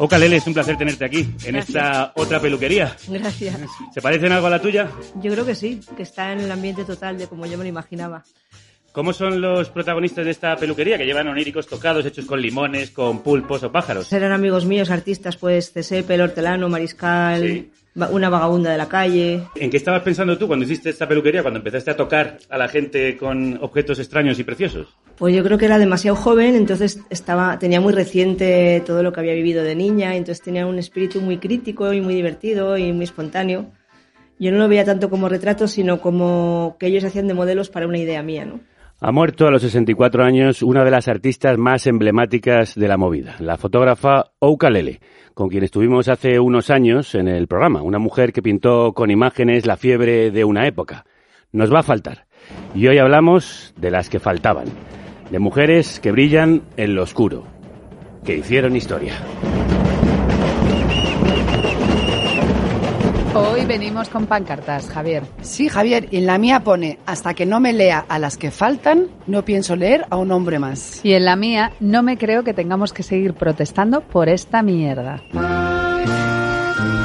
[0.00, 2.96] Okalele, es un placer tenerte aquí, en esta otra peluquería.
[3.08, 3.58] Gracias.
[3.92, 4.88] ¿Se parecen algo a la tuya?
[5.20, 7.68] Yo creo que sí, que está en el ambiente total de como yo me lo
[7.68, 8.22] imaginaba.
[8.92, 13.24] ¿Cómo son los protagonistas de esta peluquería que llevan oníricos tocados hechos con limones, con
[13.24, 14.12] pulpos o pájaros?
[14.12, 17.70] Eran amigos míos, artistas, pues Cesepe, el hortelano, Mariscal, Sí.
[17.94, 19.42] Una vagabunda de la calle.
[19.56, 22.68] ¿En qué estabas pensando tú cuando hiciste esta peluquería, cuando empezaste a tocar a la
[22.68, 24.88] gente con objetos extraños y preciosos?
[25.16, 29.20] Pues yo creo que era demasiado joven, entonces estaba, tenía muy reciente todo lo que
[29.20, 33.04] había vivido de niña, entonces tenía un espíritu muy crítico y muy divertido y muy
[33.04, 33.66] espontáneo.
[34.38, 37.88] Yo no lo veía tanto como retrato, sino como que ellos hacían de modelos para
[37.88, 38.60] una idea mía, ¿no?
[39.00, 43.36] Ha muerto a los 64 años una de las artistas más emblemáticas de la movida,
[43.38, 45.00] la fotógrafa Oukalele,
[45.34, 49.66] con quien estuvimos hace unos años en el programa, una mujer que pintó con imágenes
[49.66, 51.04] la fiebre de una época.
[51.52, 52.26] Nos va a faltar.
[52.74, 54.66] Y hoy hablamos de las que faltaban,
[55.30, 57.44] de mujeres que brillan en lo oscuro,
[58.24, 59.14] que hicieron historia.
[63.68, 65.22] Venimos con pancartas, Javier.
[65.42, 68.50] Sí, Javier, y en la mía pone, hasta que no me lea a las que
[68.50, 71.00] faltan, no pienso leer a un hombre más.
[71.04, 75.22] Y en la mía no me creo que tengamos que seguir protestando por esta mierda.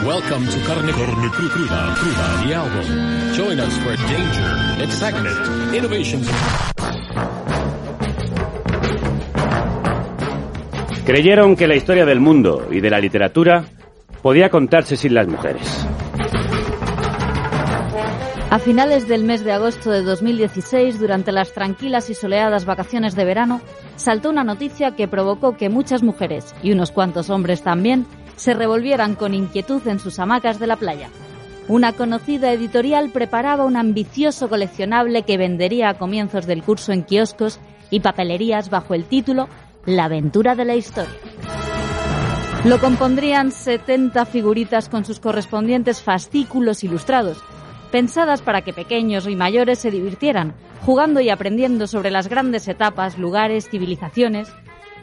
[0.06, 3.36] Welcome to Carne, Carne Cru- Cruda, Cruda, the album.
[3.36, 6.30] Join us for danger, excitement, innovations.
[11.06, 13.66] Creyeron que la historia del mundo y de la literatura
[14.22, 15.86] podía contarse sin las mujeres.
[18.54, 23.26] A finales del mes de agosto de 2016, durante las tranquilas y soleadas vacaciones de
[23.26, 23.62] verano,
[23.96, 29.16] saltó una noticia que provocó que muchas mujeres, y unos cuantos hombres también, se revolvieran
[29.16, 31.10] con inquietud en sus hamacas de la playa.
[31.68, 37.60] Una conocida editorial preparaba un ambicioso coleccionable que vendería a comienzos del curso en kioscos
[37.90, 39.50] y papelerías bajo el título
[39.88, 41.10] La aventura de la historia.
[42.66, 47.44] Lo compondrían 70 figuritas con sus correspondientes fascículos ilustrados,
[47.94, 53.20] pensadas para que pequeños y mayores se divirtieran, jugando y aprendiendo sobre las grandes etapas,
[53.20, 54.52] lugares, civilizaciones.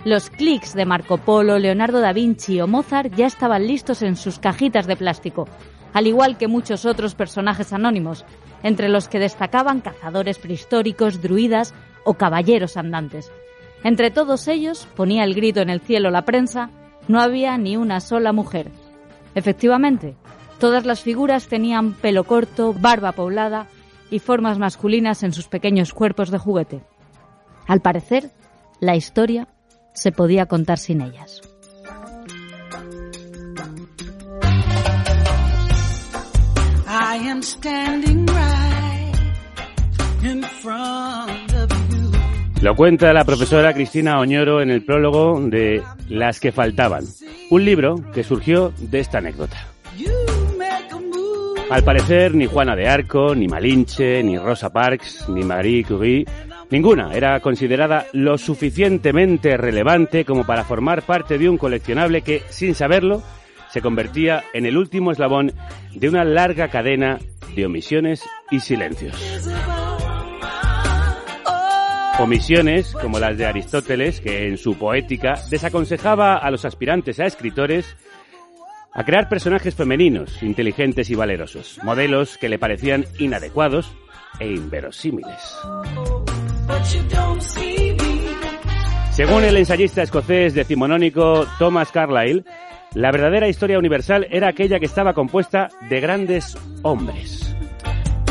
[0.04, 4.40] Los clics de Marco Polo, Leonardo da Vinci o Mozart ya estaban listos en sus
[4.40, 5.46] cajitas de plástico,
[5.92, 8.24] al igual que muchos otros personajes anónimos,
[8.64, 13.30] entre los que destacaban cazadores prehistóricos, druidas o caballeros andantes.
[13.84, 16.70] Entre todos ellos, ponía el grito en el cielo la prensa,
[17.06, 18.72] no había ni una sola mujer.
[19.36, 20.16] Efectivamente,
[20.60, 23.66] todas las figuras tenían pelo corto, barba poblada
[24.10, 26.82] y formas masculinas en sus pequeños cuerpos de juguete.
[27.66, 28.30] Al parecer,
[28.78, 29.48] la historia
[29.94, 31.40] se podía contar sin ellas.
[36.86, 39.14] I am standing right
[40.22, 42.10] in front of you.
[42.60, 47.04] Lo cuenta la profesora Cristina Oñoro en el prólogo de Las que faltaban,
[47.50, 49.56] un libro que surgió de esta anécdota.
[49.96, 50.29] You.
[51.70, 56.26] Al parecer, ni Juana de Arco, ni Malinche, ni Rosa Parks, ni Marie Curie,
[56.68, 62.74] ninguna era considerada lo suficientemente relevante como para formar parte de un coleccionable que, sin
[62.74, 63.22] saberlo,
[63.70, 65.52] se convertía en el último eslabón
[65.94, 67.20] de una larga cadena
[67.54, 69.14] de omisiones y silencios.
[72.18, 77.96] Omisiones como las de Aristóteles, que en su poética desaconsejaba a los aspirantes a escritores
[78.92, 83.92] a crear personajes femeninos, inteligentes y valerosos, modelos que le parecían inadecuados
[84.38, 85.56] e inverosímiles.
[89.12, 92.44] Según el ensayista escocés decimonónico Thomas Carlyle,
[92.94, 97.54] la verdadera historia universal era aquella que estaba compuesta de grandes hombres.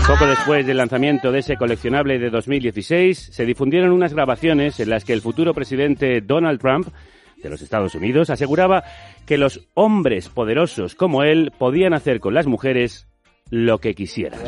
[0.07, 5.05] Poco después del lanzamiento de ese coleccionable de 2016, se difundieron unas grabaciones en las
[5.05, 6.87] que el futuro presidente Donald Trump
[7.41, 8.83] de los Estados Unidos aseguraba
[9.25, 13.07] que los hombres poderosos como él podían hacer con las mujeres
[13.49, 14.39] lo que quisieran.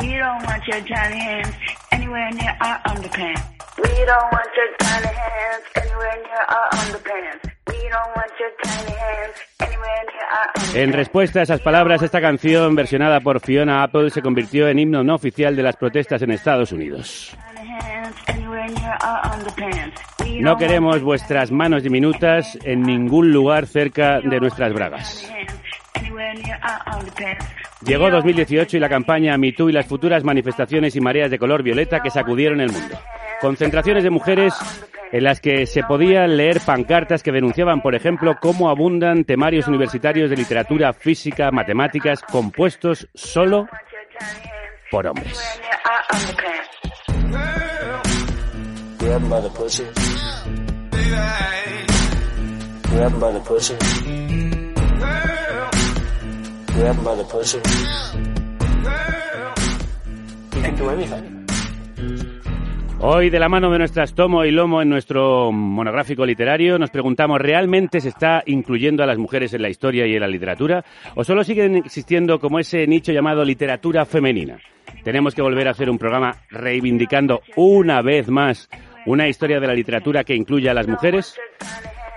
[0.00, 1.54] We don't want your tiny hands
[1.92, 3.42] anywhere near our underpants.
[3.76, 7.50] We don't want your tiny hands anywhere near our underpants.
[10.74, 15.02] En respuesta a esas palabras, esta canción, versionada por Fiona Apple, se convirtió en himno
[15.02, 17.36] no oficial de las protestas en Estados Unidos.
[20.40, 25.30] No queremos vuestras manos diminutas en ningún lugar cerca de nuestras bragas.
[27.86, 31.62] Llegó 2018 y la campaña Me Too y las futuras manifestaciones y mareas de color
[31.62, 32.98] violeta que sacudieron el mundo.
[33.40, 34.54] Concentraciones de mujeres
[35.12, 40.28] en las que se podían leer pancartas que denunciaban, por ejemplo, cómo abundan temarios universitarios
[40.28, 43.66] de literatura, física, matemáticas, compuestos solo
[44.90, 45.40] por hombres.
[56.80, 57.58] By the pussy.
[60.54, 61.40] You can do anything.
[63.02, 67.40] Hoy, de la mano de nuestras tomo y lomo en nuestro monográfico literario, nos preguntamos,
[67.40, 70.84] ¿realmente se está incluyendo a las mujeres en la historia y en la literatura?
[71.14, 74.58] ¿O solo siguen existiendo como ese nicho llamado literatura femenina?
[75.02, 78.68] Tenemos que volver a hacer un programa reivindicando una vez más
[79.06, 81.38] una historia de la literatura que incluya a las mujeres.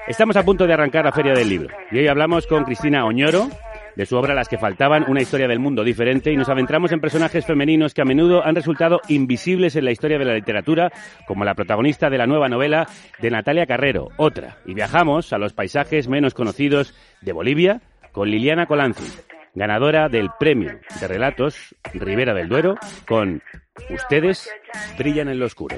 [0.05, 3.47] Estamos a punto de arrancar la Feria del Libro y hoy hablamos con Cristina Oñoro,
[3.95, 6.99] de su obra Las que faltaban, una historia del mundo diferente, y nos adentramos en
[6.99, 10.91] personajes femeninos que a menudo han resultado invisibles en la historia de la literatura,
[11.27, 12.87] como la protagonista de la nueva novela
[13.19, 14.57] de Natalia Carrero, Otra.
[14.65, 17.81] Y viajamos a los paisajes menos conocidos de Bolivia
[18.11, 19.19] con Liliana Colanzi,
[19.55, 22.75] ganadora del premio de relatos Ribera del Duero,
[23.07, 23.41] con
[23.89, 24.47] Ustedes
[24.99, 25.75] brillan en lo oscuro.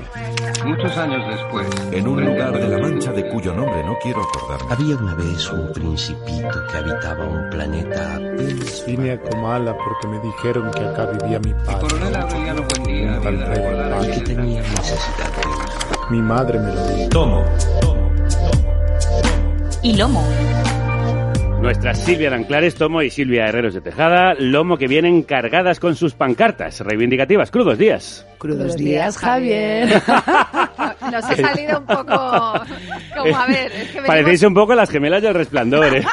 [0.65, 4.73] Muchos años después, En un lugar de la Mancha de cuyo nombre no quiero acordarme.
[4.73, 10.19] Había una vez un principito que habitaba un planeta apenas Vine a Comala porque me
[10.19, 11.87] dijeron que acá vivía mi padre.
[11.87, 16.09] Coronel Aureliano Buendía y que tenía necesidad de.
[16.09, 17.09] Mi madre me lo dijo.
[17.09, 17.45] Tomo.
[19.81, 20.27] Y lomo.
[21.65, 26.13] Nuestras Silvia Danclares Tomo y Silvia Herreros de Tejada, Lomo que vienen cargadas con sus
[26.13, 27.49] pancartas reivindicativas.
[27.49, 28.23] Crudos días.
[28.37, 29.89] Crudos días, Javier.
[29.89, 34.91] Nos ha salido un poco como, a ver, es que venimos, Parecéis un poco las
[34.91, 36.05] gemelas del resplandor, ¿eh?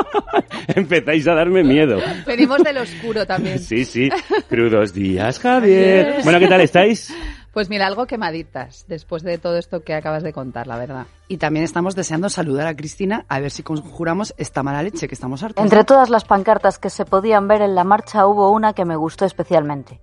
[0.74, 2.00] Empezáis a darme miedo.
[2.26, 3.60] venimos del oscuro también.
[3.60, 4.10] Sí, sí.
[4.48, 6.16] Crudos días, Javier.
[6.24, 7.14] Bueno, ¿qué tal estáis?
[7.52, 11.06] Pues mira, algo quemaditas después de todo esto que acabas de contar, la verdad.
[11.26, 15.14] Y también estamos deseando saludar a Cristina a ver si conjuramos esta mala leche que
[15.14, 15.62] estamos hartos.
[15.64, 18.94] Entre todas las pancartas que se podían ver en la marcha hubo una que me
[18.94, 20.00] gustó especialmente.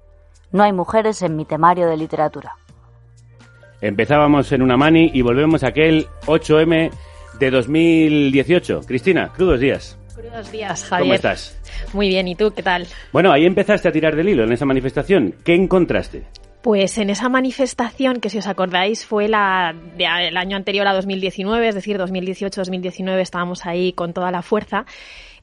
[0.52, 2.54] No hay mujeres en mi temario de literatura.
[3.80, 6.92] Empezábamos en una mani y volvemos a aquel 8M
[7.40, 8.82] de 2018.
[8.86, 9.98] Cristina, crudos días.
[10.16, 11.04] Buenos días, Javier.
[11.04, 11.58] ¿Cómo estás?
[11.94, 12.88] Muy bien, ¿y tú qué tal?
[13.14, 15.36] Bueno, ahí empezaste a tirar del hilo en esa manifestación.
[15.46, 16.26] ¿Qué encontraste?
[16.68, 21.66] Pues en esa manifestación, que si os acordáis fue la del año anterior a 2019,
[21.66, 24.86] es decir, 2018-2019 estábamos ahí con toda la fuerza.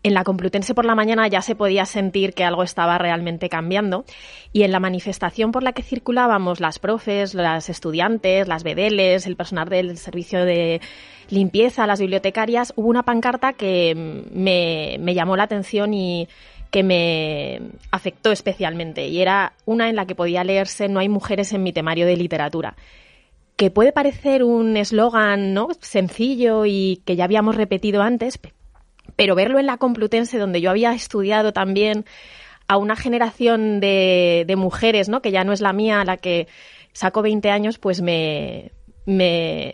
[0.02, 4.04] En la Complutense por la mañana ya se podía sentir que algo estaba realmente cambiando
[4.52, 9.36] y en la manifestación por la que circulábamos las profes, las estudiantes, las bedeles, el
[9.36, 10.82] personal del servicio de
[11.30, 13.94] limpieza, las bibliotecarias, hubo una pancarta que
[14.30, 16.28] me llamó la atención y
[16.74, 17.60] que me
[17.92, 21.72] afectó especialmente y era una en la que podía leerse No hay mujeres en mi
[21.72, 22.74] temario de literatura
[23.54, 25.68] que puede parecer un eslogan ¿no?
[25.80, 28.52] sencillo y que ya habíamos repetido antes, pe-
[29.14, 32.06] pero verlo en la Complutense, donde yo había estudiado también
[32.66, 35.22] a una generación de, mujeres, ¿no?
[35.22, 36.48] que ya no es la mía, la que
[36.92, 38.72] saco 20 años, pues me,
[39.06, 39.72] me,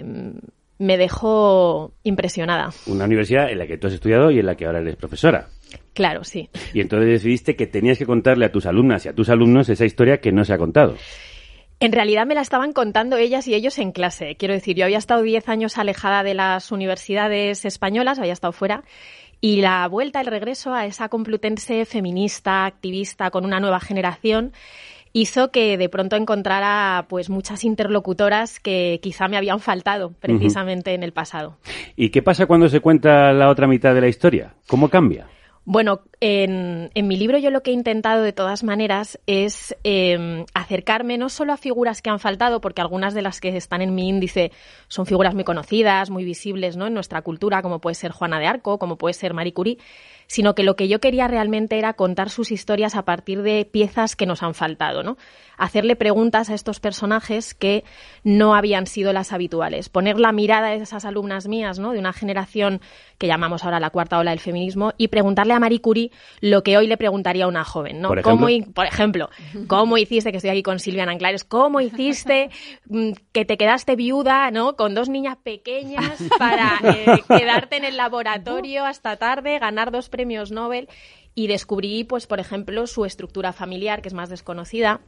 [0.81, 2.71] me dejó impresionada.
[2.87, 5.49] Una universidad en la que tú has estudiado y en la que ahora eres profesora.
[5.93, 6.49] Claro, sí.
[6.73, 9.85] Y entonces decidiste que tenías que contarle a tus alumnas y a tus alumnos esa
[9.85, 10.97] historia que no se ha contado.
[11.81, 14.37] En realidad me la estaban contando ellas y ellos en clase.
[14.37, 18.85] Quiero decir, yo había estado 10 años alejada de las universidades españolas, había estado fuera,
[19.43, 24.53] y la vuelta, el regreso a esa complutense feminista, activista, con una nueva generación,
[25.12, 31.02] hizo que de pronto encontrara pues muchas interlocutoras que quizá me habían faltado precisamente en
[31.02, 31.56] el pasado.
[31.96, 34.55] ¿Y qué pasa cuando se cuenta la otra mitad de la historia?
[34.67, 35.26] ¿Cómo cambia?
[35.64, 40.44] Bueno, en, en mi libro yo lo que he intentado de todas maneras es eh,
[40.55, 43.94] acercarme no solo a figuras que han faltado, porque algunas de las que están en
[43.94, 44.52] mi índice
[44.88, 46.86] son figuras muy conocidas, muy visibles ¿no?
[46.86, 49.79] en nuestra cultura, como puede ser Juana de Arco, como puede ser Marie Curie,
[50.32, 54.15] sino que lo que yo quería realmente era contar sus historias a partir de piezas
[54.15, 55.17] que nos han faltado, ¿no?
[55.58, 57.82] Hacerle preguntas a estos personajes que
[58.22, 61.91] no habían sido las habituales, poner la mirada de esas alumnas mías, ¿no?
[61.91, 62.81] De una generación
[63.19, 66.79] que llamamos ahora la cuarta ola del feminismo y preguntarle a Marie Curie lo que
[66.79, 68.06] hoy le preguntaría a una joven, ¿no?
[68.08, 68.70] Por ¿Cómo ejemplo.
[68.70, 69.31] hi- por ejemplo,
[69.67, 72.51] ¿cómo hiciste, que estoy aquí con Silvia Anclares, cómo hiciste
[72.89, 74.77] mm, que te quedaste viuda, ¿no?
[74.77, 80.19] Con dos niñas pequeñas para eh, quedarte en el laboratorio hasta tarde, ganar dos premios
[80.50, 80.89] Nobel
[81.34, 85.00] y descubrí, pues, por ejemplo, su estructura familiar, que es más desconocida.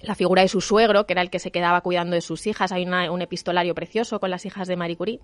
[0.00, 2.72] La figura de su suegro, que era el que se quedaba cuidando de sus hijas.
[2.72, 5.20] Hay una- un epistolario precioso con las hijas de Marie Curie.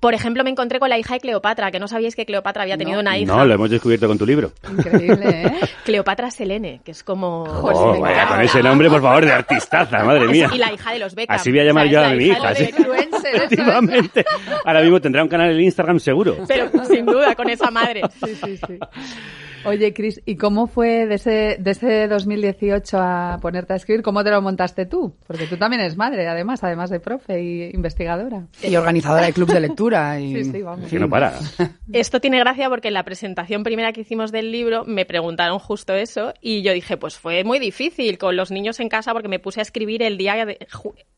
[0.00, 2.78] Por ejemplo, me encontré con la hija de Cleopatra, que no sabíais que Cleopatra había
[2.78, 3.30] tenido una hija.
[3.30, 4.52] No, lo hemos descubierto con tu libro.
[4.70, 5.60] Increíble, ¿eh?
[5.84, 7.42] Cleopatra Selene, que es como...
[7.42, 10.48] Oh, vaya, con ese nombre, por favor, de artistaza, madre mía.
[10.52, 11.36] Y la hija de los Beckham.
[11.36, 12.48] Así voy a llamar O sea, yo a la mi hija hija.
[12.54, 12.74] de sí.
[13.34, 14.24] Efectivamente.
[14.64, 16.36] Ahora mismo tendrá un canal en Instagram seguro.
[16.48, 18.02] Pero sin duda, con esa madre.
[18.24, 18.78] Sí, sí, sí.
[19.64, 24.02] Oye, Cris, ¿y cómo fue de ese, de ese 2018 a ponerte a escribir?
[24.02, 25.14] ¿Cómo te lo montaste tú?
[25.26, 28.46] Porque tú también eres madre, además, además de profe y investigadora.
[28.62, 30.18] Y organizadora de club de lectura.
[30.18, 30.44] Y...
[30.44, 30.88] Sí, sí, vamos.
[30.88, 31.38] Que no para.
[31.92, 35.94] Esto tiene gracia porque en la presentación primera que hicimos del libro me preguntaron justo
[35.94, 39.38] eso y yo dije, pues fue muy difícil con los niños en casa porque me
[39.38, 40.66] puse a escribir el día de,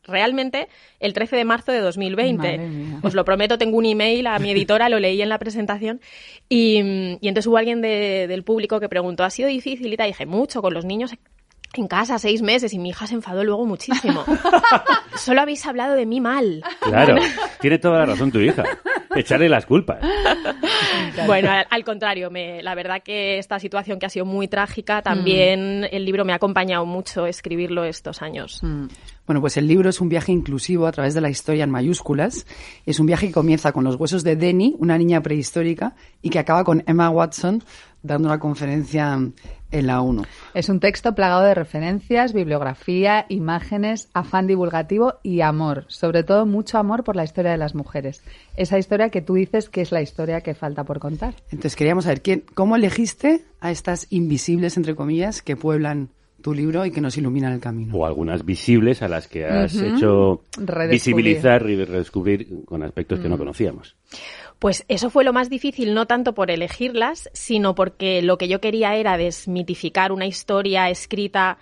[0.03, 0.67] realmente
[0.99, 2.57] el 13 de marzo de 2020.
[2.57, 2.99] Madre mía.
[3.03, 6.01] Os lo prometo, tengo un email a mi editora, lo leí en la presentación
[6.49, 6.77] y,
[7.21, 9.91] y entonces hubo alguien de- del público que preguntó, ¿ha sido difícil?
[9.93, 10.07] Y tal?
[10.07, 11.11] dije, mucho, con los niños
[11.73, 14.23] en casa seis meses y mi hija se enfadó luego muchísimo.
[15.15, 16.63] Solo habéis hablado de mí mal.
[16.81, 17.15] Claro,
[17.59, 18.63] tiene toda la razón tu hija.
[19.15, 19.99] Echarle las culpas.
[21.27, 25.01] Bueno, al, al contrario, me, la verdad que esta situación que ha sido muy trágica,
[25.01, 28.61] también el libro me ha acompañado mucho escribirlo estos años.
[29.25, 32.45] Bueno, pues el libro es un viaje inclusivo a través de la historia en mayúsculas.
[32.85, 36.39] Es un viaje que comienza con los huesos de Denny, una niña prehistórica, y que
[36.39, 37.63] acaba con Emma Watson
[38.01, 39.17] dando una conferencia
[39.73, 40.23] en la ONU.
[40.53, 45.85] Es un texto plagado de referencias, bibliografía, imágenes, afán divulgativo y amor.
[45.89, 48.23] Sobre todo mucho amor por la historia de las mujeres.
[48.55, 51.35] Esa historia que tú dices que es la historia que falta por contar.
[51.51, 56.09] Entonces queríamos saber quién, cómo elegiste a estas invisibles, entre comillas, que pueblan
[56.41, 57.95] tu libro y que nos iluminan el camino.
[57.95, 60.41] O algunas visibles a las que has hecho
[60.89, 63.39] visibilizar y redescubrir con aspectos que no Mm.
[63.39, 63.95] conocíamos.
[64.63, 68.61] Pues eso fue lo más difícil, no tanto por elegirlas, sino porque lo que yo
[68.61, 71.57] quería era desmitificar una historia escrita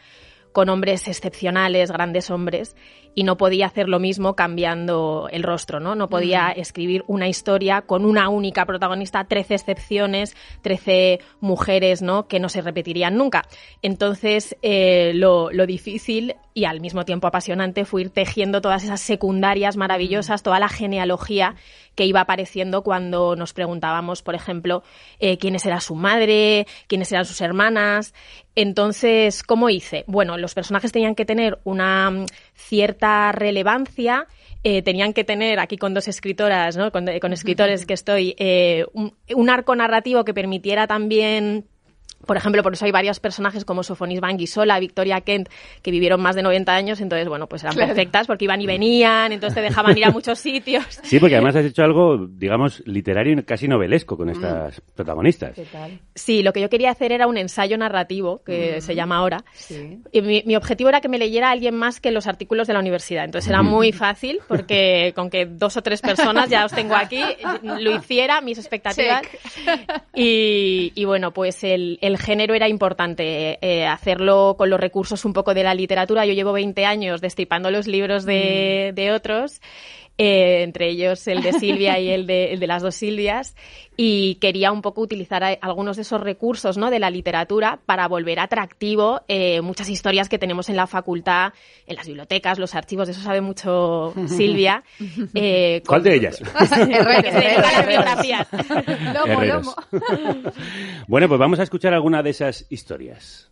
[0.51, 2.75] con hombres excepcionales, grandes hombres,
[3.15, 5.95] y no podía hacer lo mismo cambiando el rostro, ¿no?
[5.95, 12.27] No podía escribir una historia con una única protagonista, 13 excepciones, 13 mujeres, ¿no?
[12.27, 13.47] Que no se repetirían nunca.
[13.81, 19.01] Entonces, eh, lo, lo difícil y al mismo tiempo apasionante fue ir tejiendo todas esas
[19.01, 21.55] secundarias maravillosas, toda la genealogía
[21.95, 24.83] que iba apareciendo cuando nos preguntábamos, por ejemplo,
[25.19, 28.13] eh, quiénes era su madre, quiénes eran sus hermanas.
[28.55, 30.03] Entonces, ¿cómo hice?
[30.07, 34.27] Bueno, los personajes tenían que tener una mm, cierta relevancia.
[34.63, 36.91] eh, tenían que tener aquí con dos escritoras, ¿no?
[36.91, 41.65] con, con escritores que estoy, eh, un, un arco narrativo que permitiera también
[42.25, 45.49] por ejemplo, por eso hay varios personajes como Sofonis Banguisola, Victoria Kent,
[45.81, 47.87] que vivieron más de 90 años, entonces, bueno, pues eran Claro.
[47.93, 50.85] perfectas porque iban y venían, entonces te dejaban ir a muchos sitios.
[51.03, 55.55] Sí, porque además has hecho algo, digamos, literario y casi novelesco con estas protagonistas.
[56.15, 58.81] Sí, lo que yo quería hacer era un ensayo narrativo, que Mm.
[58.81, 59.43] se llama ahora.
[59.53, 59.99] Sí.
[60.11, 62.79] Y mi, mi objetivo era que me leyera alguien más que los artículos de la
[62.79, 63.25] universidad.
[63.25, 67.21] Entonces era muy fácil, porque con que dos o tres personas ya os tengo aquí,
[67.63, 69.21] lo hiciera, mis expectativas.
[70.13, 75.33] Y, y bueno, pues el, el género era importante, eh, hacerlo con los recursos un
[75.33, 76.25] poco de la literatura.
[76.25, 79.61] Yo llevo 20 años destripando los libros de, de otros.
[80.17, 83.55] Eh, entre ellos el de Silvia y el de, el de las dos Silvias,
[83.97, 86.89] y quería un poco utilizar a- algunos de esos recursos ¿no?
[86.91, 91.53] de la literatura para volver atractivo eh, muchas historias que tenemos en la facultad,
[91.87, 94.83] en las bibliotecas, los archivos, de eso sabe mucho Silvia.
[95.33, 96.41] eh, ¿Cuál de ellas?
[101.07, 103.49] Bueno, pues vamos a escuchar alguna de esas historias.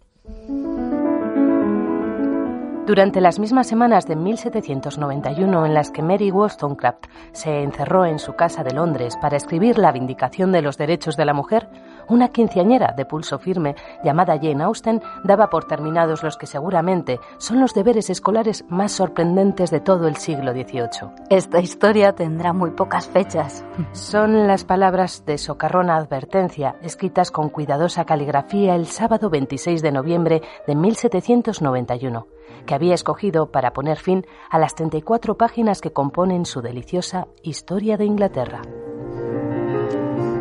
[2.89, 8.33] Durante las mismas semanas de 1791 en las que Mary Wollstonecraft se encerró en su
[8.33, 11.69] casa de Londres para escribir La Vindicación de los Derechos de la Mujer,
[12.09, 17.59] una quinceañera de pulso firme llamada Jane Austen daba por terminados los que seguramente son
[17.59, 21.11] los deberes escolares más sorprendentes de todo el siglo XVIII.
[21.29, 23.63] Esta historia tendrá muy pocas fechas.
[23.91, 30.41] Son las palabras de socarrona advertencia, escritas con cuidadosa caligrafía el sábado 26 de noviembre
[30.67, 32.27] de 1791,
[32.65, 37.97] que había escogido para poner fin a las 34 páginas que componen su deliciosa Historia
[37.97, 38.61] de Inglaterra.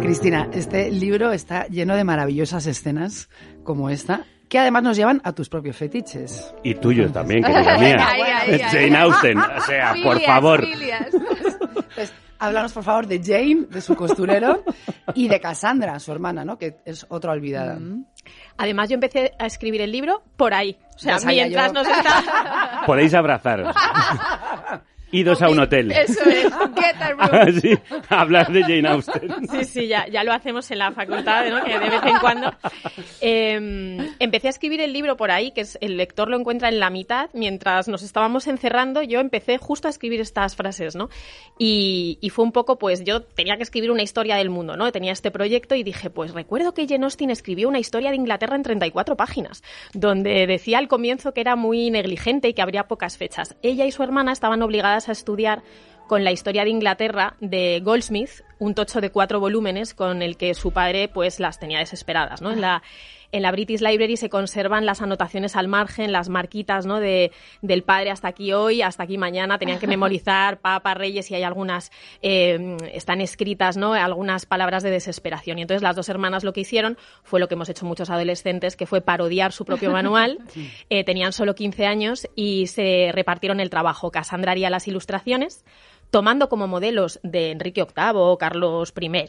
[0.00, 3.28] Cristina, este libro está lleno de maravillosas escenas
[3.64, 6.54] como esta, que además nos llevan a tus propios fetiches.
[6.62, 8.06] Y tuyos también, querida mía.
[8.70, 10.64] Jane Austen, o sea, por Filias, favor.
[11.94, 14.64] Pues, háblanos, por favor, de Jane, de su costurero,
[15.14, 16.58] y de Cassandra, su hermana, ¿no?
[16.58, 17.78] Que es otra olvidada.
[18.56, 20.78] Además, yo empecé a escribir el libro por ahí.
[20.96, 21.72] O sea, mientras yo.
[21.72, 22.82] nos está...
[22.86, 23.74] Podéis abrazaros.
[25.12, 25.90] idos a un hotel.
[25.92, 27.18] Eso es, get a room.
[27.38, 29.48] Ah, sí, hablar de Jane Austen.
[29.48, 31.62] Sí, sí, ya, ya lo hacemos en la facultad, ¿no?
[31.64, 32.52] que de vez en cuando.
[33.20, 36.80] Eh, empecé a escribir el libro por ahí, que es, el lector lo encuentra en
[36.80, 37.30] la mitad.
[37.32, 41.08] Mientras nos estábamos encerrando, yo empecé justo a escribir estas frases, ¿no?
[41.58, 44.90] Y, y fue un poco, pues yo tenía que escribir una historia del mundo, ¿no?
[44.92, 48.56] Tenía este proyecto y dije, pues recuerdo que Jane Austen escribió una historia de Inglaterra
[48.56, 49.62] en 34 páginas,
[49.92, 53.56] donde decía al comienzo que era muy negligente y que habría pocas fechas.
[53.62, 55.62] Ella y su hermana estaban obligadas a estudiar
[56.08, 60.54] con la historia de Inglaterra de Goldsmith, un tocho de cuatro volúmenes con el que
[60.54, 62.52] su padre pues las tenía desesperadas, ¿no?
[62.52, 62.82] En la,
[63.30, 66.98] en la British Library se conservan las anotaciones al margen, las marquitas, ¿no?
[66.98, 71.34] De, del padre hasta aquí hoy, hasta aquí mañana, tenían que memorizar Papa, Reyes y
[71.34, 73.92] hay algunas, eh, están escritas, ¿no?
[73.92, 75.58] Algunas palabras de desesperación.
[75.58, 78.76] Y entonces las dos hermanas lo que hicieron fue lo que hemos hecho muchos adolescentes,
[78.76, 80.38] que fue parodiar su propio manual.
[80.90, 84.10] Eh, tenían solo 15 años y se repartieron el trabajo.
[84.10, 85.64] Cassandra haría las ilustraciones,
[86.10, 89.28] tomando como modelos de Enrique VIII, Carlos I,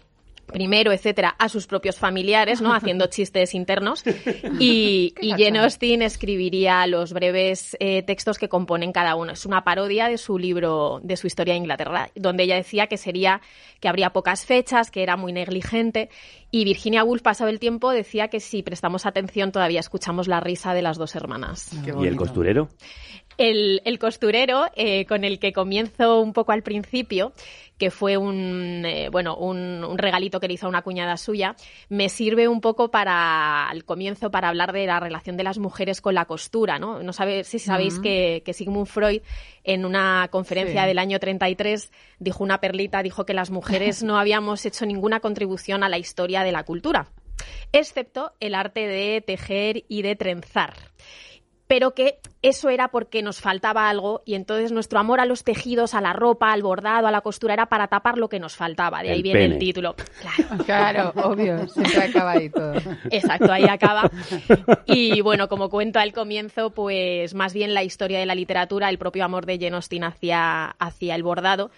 [0.50, 2.74] primero, etcétera, a sus propios familiares, ¿no?
[2.74, 4.04] Haciendo chistes internos.
[4.60, 9.32] Y, y Jane Austen escribiría los breves eh, textos que componen cada uno.
[9.32, 12.98] Es una parodia de su libro, de su historia de Inglaterra, donde ella decía que
[12.98, 13.42] sería,
[13.80, 16.10] que habría pocas fechas, que era muy negligente.
[16.52, 20.74] Y Virginia Woolf, pasado el tiempo, decía que si prestamos atención todavía escuchamos la risa
[20.74, 21.72] de las dos hermanas.
[22.02, 22.70] ¿Y el costurero?
[23.40, 27.32] El, el costurero, eh, con el que comienzo un poco al principio,
[27.78, 31.56] que fue un, eh, bueno, un, un regalito que le hizo a una cuñada suya,
[31.88, 36.02] me sirve un poco para, al comienzo, para hablar de la relación de las mujeres
[36.02, 37.02] con la costura, ¿no?
[37.02, 39.22] No sabe, si sabéis que, que Sigmund Freud,
[39.64, 40.88] en una conferencia Sí.
[40.90, 45.84] del año 33, dijo una perlita, dijo que las mujeres no habíamos hecho ninguna contribución
[45.86, 47.08] a la historia de la cultura,
[47.72, 50.74] excepto el arte de tejer y de trenzar
[51.70, 55.94] pero que eso era porque nos faltaba algo y entonces nuestro amor a los tejidos,
[55.94, 59.04] a la ropa, al bordado, a la costura era para tapar lo que nos faltaba.
[59.04, 59.96] De ahí El viene el título.
[60.66, 62.74] Claro, obvio, siempre acaba ahí todo.
[63.12, 64.10] Exacto, ahí acaba.
[64.88, 68.98] Y bueno, como cuento al comienzo, pues más bien la historia de la literatura, el
[68.98, 71.70] propio amor de Jane Austen hacia, hacia el bordado,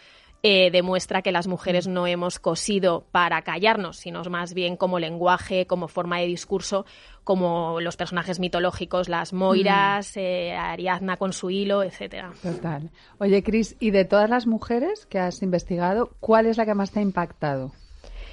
[0.43, 5.67] eh, demuestra que las mujeres no hemos cosido para callarnos, sino más bien como lenguaje,
[5.67, 6.85] como forma de discurso,
[7.23, 12.33] como los personajes mitológicos, las Moiras, eh, Ariadna con su hilo, etcétera.
[12.41, 12.89] Total.
[13.19, 16.91] Oye, Cris, ¿y de todas las mujeres que has investigado, cuál es la que más
[16.91, 17.71] te ha impactado?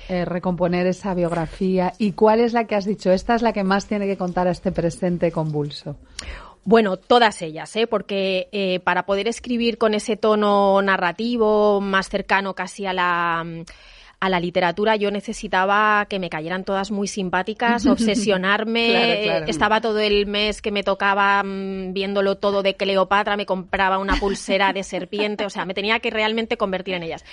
[0.08, 3.62] Eh, recomponer esa biografía y cuál es la que has dicho, esta es la que
[3.62, 5.96] más tiene que contar a este presente convulso.
[6.68, 7.86] Bueno, todas ellas, ¿eh?
[7.86, 13.42] porque eh, para poder escribir con ese tono narrativo más cercano casi a la
[14.20, 18.88] a la literatura yo necesitaba que me cayeran todas muy simpáticas, obsesionarme.
[18.90, 19.46] Claro, claro.
[19.46, 24.16] Estaba todo el mes que me tocaba mm, viéndolo todo de Cleopatra, me compraba una
[24.16, 27.24] pulsera de serpiente, o sea, me tenía que realmente convertir en ellas.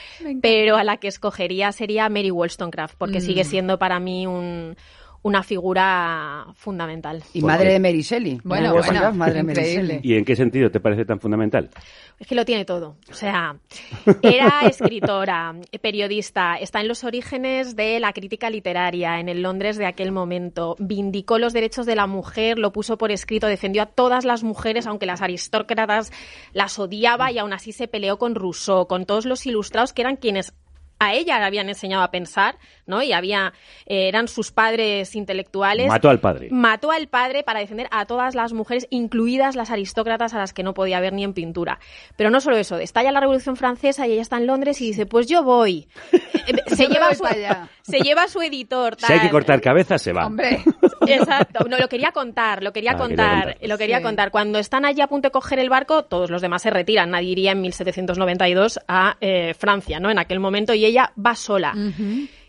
[0.41, 3.21] Pero a la que escogería sería Mary Wollstonecraft, porque Mm.
[3.21, 4.77] sigue siendo para mí un,
[5.25, 7.23] una figura fundamental.
[7.33, 8.39] Y madre de Mary Shelley.
[8.43, 8.75] Bueno,
[9.15, 9.93] madre de Mary increíble.
[9.95, 9.99] Shelley.
[10.03, 11.71] ¿Y en qué sentido te parece tan fundamental?
[12.19, 12.97] Es que lo tiene todo.
[13.09, 13.57] O sea,
[14.21, 19.87] era escritora, periodista, está en los orígenes de la crítica literaria en el Londres de
[19.87, 20.75] aquel momento.
[20.77, 24.85] Vindicó los derechos de la mujer, lo puso por escrito, defendió a todas las mujeres,
[24.85, 26.11] aunque las aristócratas
[26.53, 30.17] las odiaba y aún así se peleó con Rousseau, con todos los ilustrados que eran
[30.17, 30.53] quienes
[30.99, 33.01] a ella le habían enseñado a pensar, ¿no?
[33.01, 33.53] Y había
[33.85, 35.87] eh, eran sus padres intelectuales.
[35.87, 36.49] Mató al padre.
[36.51, 40.63] Mató al padre para defender a todas las mujeres, incluidas las aristócratas a las que
[40.63, 41.79] no podía ver ni en pintura.
[42.15, 45.05] Pero no solo eso, estalla la Revolución Francesa y ella está en Londres y dice,
[45.05, 45.87] pues yo voy.
[46.47, 47.23] Eh, se, lleva su,
[47.81, 48.97] se lleva su editor.
[48.99, 50.27] Si hay que cortar cabezas, se va.
[50.27, 50.59] Hombre,
[51.07, 54.03] Exacto, no, lo quería contar, lo quería Ah, contar, lo quería Sí.
[54.03, 54.31] contar.
[54.31, 57.11] Cuando están allí a punto de coger el barco, todos los demás se retiran.
[57.11, 60.09] Nadie iría en 1792 a eh, Francia, ¿no?
[60.09, 61.73] En aquel momento, y ella va sola.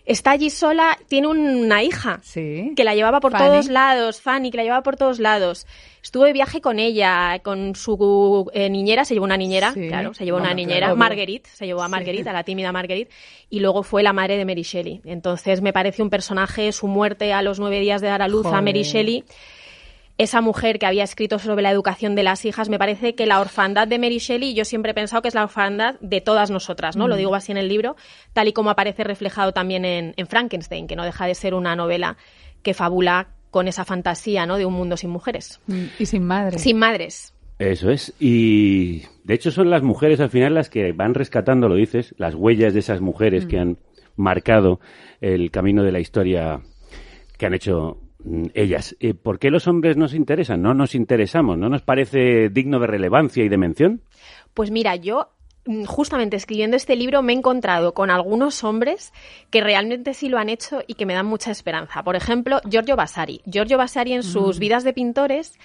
[0.07, 2.73] Está allí sola, tiene una hija sí.
[2.77, 3.45] que la llevaba por Fanny.
[3.45, 5.67] todos lados, Fanny, que la llevaba por todos lados.
[6.01, 9.89] Estuvo de viaje con ella, con su eh, niñera, se llevó una niñera, Sí.
[9.89, 10.97] claro, se llevó una niñera, claro.
[10.97, 13.11] Marguerite, se llevó a Marguerite, a la tímida Marguerite,
[13.51, 15.01] y luego fue la madre de Mary Shelley.
[15.05, 18.47] Entonces me parece un personaje, su muerte a los nueve días de dar a luz
[18.47, 18.85] a Mary.
[18.85, 19.25] Shelley,
[20.19, 23.41] esa mujer que había escrito sobre la educación de las hijas, me parece que la
[23.41, 26.97] orfandad de Mary Shelley, yo siempre he pensado que es la orfandad de todas nosotras,
[26.97, 27.07] ¿no?
[27.07, 27.19] Lo Mm.
[27.19, 27.97] digo así en el libro,
[28.33, 31.77] tal y como aparece reflejado también en, en Frankenstein, que no deja de ser una
[31.77, 32.17] novela
[32.63, 34.57] que fabula con esa fantasía, ¿no?
[34.57, 35.61] De un mundo sin mujeres.
[35.67, 36.59] Mm, y sin madre.
[36.59, 37.35] Sin madres.
[37.59, 38.13] Eso es.
[38.19, 42.35] Y de hecho son las mujeres al final las que van rescatando, lo dices, las
[42.35, 43.79] huellas de esas mujeres que han
[44.17, 44.81] marcado
[45.21, 46.61] el camino de la historia
[47.39, 48.06] que han hecho mm,
[48.55, 48.97] ellas.
[49.01, 50.63] Eh, ¿Por qué los hombres nos interesan?
[50.63, 51.59] ¿No nos interesamos?
[51.59, 54.01] ¿No nos parece digno de relevancia y de mención?
[54.55, 55.29] Pues mira, yo
[55.67, 59.13] mm, justamente escribiendo este libro me he encontrado con algunos hombres
[59.51, 62.03] que realmente sí lo han hecho y que me dan mucha esperanza.
[62.03, 63.41] Por ejemplo, Giorgio Vasari.
[63.47, 64.61] Giorgio Vasari en sus Mm.
[64.61, 65.59] vidas de pintores,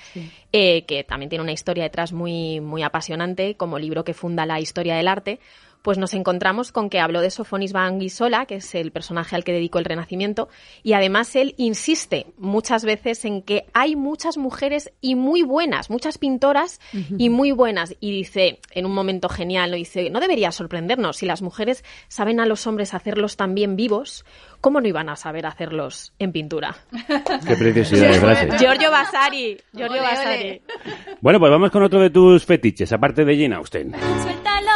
[0.51, 4.59] eh, que también tiene una historia detrás muy, muy apasionante, como libro que funda la
[4.59, 5.39] historia del arte,
[5.81, 9.43] pues nos encontramos con que habló de Sofonis Van Guisola, que es el personaje al
[9.43, 10.49] que dedicó el Renacimiento,
[10.83, 16.17] y además él insiste muchas veces en que hay muchas mujeres y muy buenas, muchas
[16.17, 16.79] pintoras
[17.17, 17.95] y muy buenas.
[17.99, 19.77] Y dice, en un momento genial, ¿no?
[19.77, 24.25] dice, no debería sorprendernos, si las mujeres saben a los hombres hacerlos también vivos,
[24.59, 26.75] ¿cómo no iban a saber hacerlos en pintura?
[27.47, 28.57] Qué preciosidad de frase.
[28.57, 30.15] Giorgio Vasari, Giorgio Ole, ole.
[30.15, 30.61] Vasari.
[31.21, 33.93] Bueno, pues vamos con otro de tus fetiches, aparte de Jane Austen.
[34.21, 34.70] ¡Suéltalo!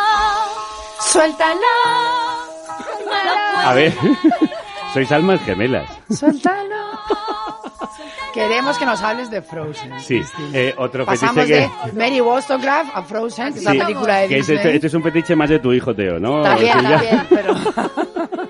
[3.63, 3.93] A ver,
[4.93, 5.89] sois almas gemelas.
[6.10, 6.75] Suéltalo.
[8.34, 9.97] Queremos que nos hables de Frozen.
[10.01, 10.21] Sí,
[10.54, 11.97] eh, otro Pasamos fetiche de que...
[11.97, 14.58] Mary Wollstonecraft a Frozen, que es Sí, la película de que es Disney.
[14.58, 16.41] este, este es un fetiche más de tu hijo, Teo, ¿no?
[16.43, 16.97] También, Silvia?
[16.97, 17.56] también, pero...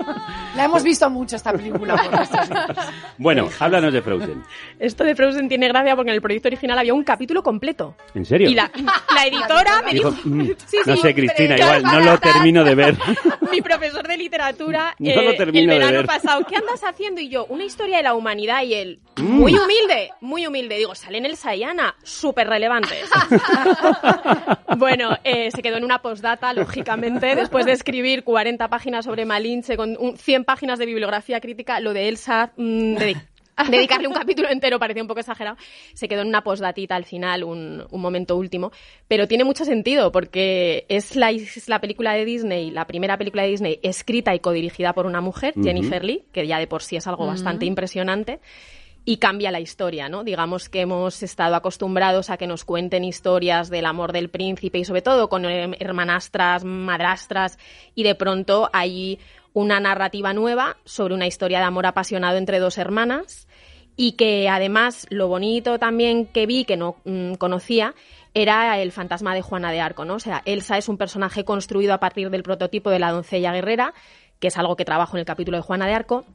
[0.56, 2.76] la hemos visto mucho esta película por.
[3.18, 4.44] Bueno, háblanos de Frozen.
[4.80, 7.96] Esto de Frozen tiene gracia porque en el proyecto original había un capítulo completo.
[8.14, 8.50] ¿En serio?
[8.50, 8.70] Y la,
[9.14, 10.30] la editora me Dijo, dijo...
[10.30, 12.98] "Mm, Sí, no sí, sé, Cristina, igual no lo termino de ver.
[13.52, 16.06] mi profesor de literatura No lo eh, termino el de verano ver.
[16.08, 17.22] pasado, ¿qué andas haciendo?
[17.22, 19.24] Y yo, una historia de la humanidad y él, Mm.
[19.32, 20.76] muy humilde, muy humilde.
[20.76, 23.10] Digo, sale en el Sayana, súper relevantes.
[24.78, 29.78] bueno, eh, se quedó en una postdata, lógicamente, después de escribir 40 páginas sobre Malinche
[29.78, 32.54] con un- 100 páginas de bibliografía crítica, lo de Elsa...
[32.56, 33.22] mm, dedi-
[33.72, 35.56] Dedicarle un capítulo entero parecía un poco exagerado.
[35.94, 38.74] Se quedó en una postdatita al final, un, un momento último.
[39.08, 43.44] Pero tiene mucho sentido porque es la, es la película de Disney, la primera película
[43.44, 45.54] de Disney escrita y codirigida por una mujer.
[45.64, 48.42] Jennifer Lee, que ya de por sí es algo bastante impresionante.
[49.06, 50.26] Y cambia la historia, ¿no?
[50.26, 54.84] Digamos que hemos estado acostumbrados a que nos cuenten historias del amor del príncipe y
[54.84, 57.58] sobre todo con eh, hermanastras, madrastras
[57.94, 59.20] y de pronto hay
[59.56, 63.48] una narrativa nueva sobre una historia de amor apasionado entre dos hermanas
[63.96, 67.96] y que además lo bonito también que vi, que no mm, conocía,
[68.34, 70.16] era el fantasma de Juana de Arco, ¿no?
[70.16, 73.94] O sea, Elsa es un personaje construido a partir del prototipo de la doncella guerrera,
[74.42, 76.26] que es algo que trabajo en el capítulo de Juana de Arco.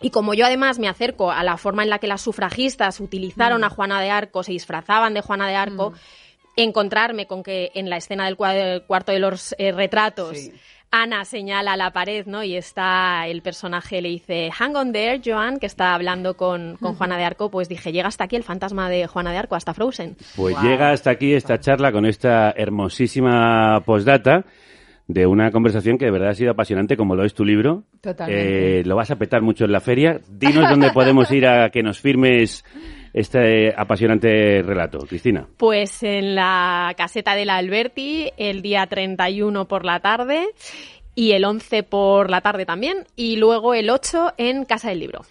[0.00, 3.64] Y como yo además me acerco a la forma en la que las sufragistas utilizaron
[3.64, 5.92] a Juana de Arco, se disfrazaban de Juana de Arco,
[6.54, 10.38] encontrarme con que en la escena del cua- cuarto de los eh, retratos
[10.94, 12.44] Ana señala a la pared, ¿no?
[12.44, 16.94] Y está el personaje, le dice, hang on there, Joan, que está hablando con, con
[16.96, 19.72] Juana de Arco, pues dije, llega hasta aquí el fantasma de Juana de Arco, hasta
[19.72, 20.16] Frozen.
[20.36, 24.44] Pues llega hasta aquí esta charla con esta hermosísima postdata
[25.08, 27.84] de una conversación que de verdad ha sido apasionante, como lo es tu libro.
[28.02, 28.80] Totalmente.
[28.80, 30.20] Eh, lo vas a petar mucho en la feria.
[30.28, 32.64] Dinos dónde podemos ir a que nos firmes
[33.12, 35.46] este apasionante relato, Cristina.
[35.56, 40.46] Pues en la caseta de la Alberti, el día 31 por la tarde
[41.14, 45.22] y el 11 por la tarde también, y luego el 8 en Casa del Libro.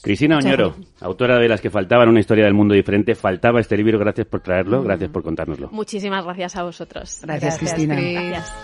[0.00, 3.14] Cristina Muchas Oñoro, autora de Las que faltaban, una historia del mundo diferente.
[3.14, 5.70] Faltaba este libro, gracias por traerlo, gracias por contárnoslo.
[5.72, 7.20] Muchísimas gracias a vosotros.
[7.22, 7.96] Gracias, Cristina.
[7.96, 8.14] Cris.
[8.14, 8.54] Gracias.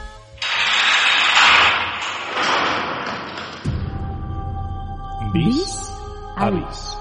[5.33, 5.93] Bis
[6.37, 6.98] Avis.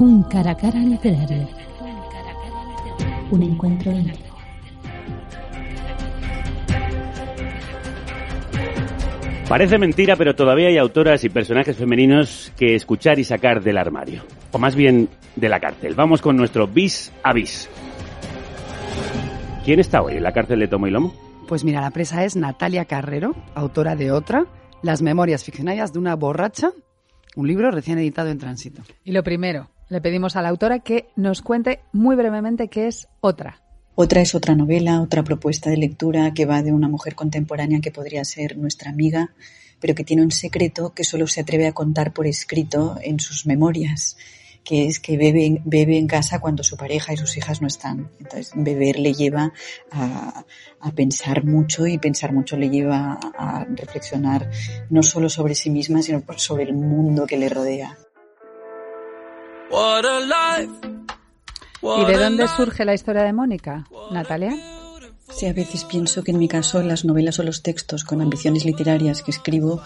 [0.00, 1.46] Un cara a cara literario.
[3.30, 4.34] Un encuentro íntimo.
[9.46, 14.22] Parece mentira, pero todavía hay autoras y personajes femeninos que escuchar y sacar del armario.
[14.52, 15.94] O más bien, de la cárcel.
[15.94, 17.68] Vamos con nuestro bis a bis.
[19.66, 21.12] ¿Quién está hoy en la cárcel de Tomo y Lomo?
[21.46, 24.46] Pues mira, la presa es Natalia Carrero, autora de otra,
[24.80, 26.70] Las memorias ficcionarias de una borracha,
[27.36, 28.80] un libro recién editado en tránsito.
[29.04, 33.08] Y lo primero, le pedimos a la autora que nos cuente muy brevemente qué es
[33.20, 33.60] otra.
[33.96, 37.90] Otra es otra novela, otra propuesta de lectura que va de una mujer contemporánea que
[37.90, 39.34] podría ser nuestra amiga,
[39.80, 43.46] pero que tiene un secreto que solo se atreve a contar por escrito en sus
[43.46, 44.16] memorias,
[44.62, 48.10] que es que bebe, en casa cuando su pareja y sus hijas no están.
[48.20, 49.52] Entonces, beber le lleva
[49.90, 50.44] a,
[50.80, 54.50] a pensar mucho y pensar mucho le lleva a reflexionar
[54.88, 57.98] no solo sobre sí misma, sino sobre el mundo que le rodea.
[59.70, 60.72] What a life.
[61.82, 64.54] ¿Y de dónde surge la historia de Mónica, Natalia?
[65.30, 68.64] Sí, a veces pienso que en mi caso las novelas o los textos con ambiciones
[68.64, 69.80] literarias que escribo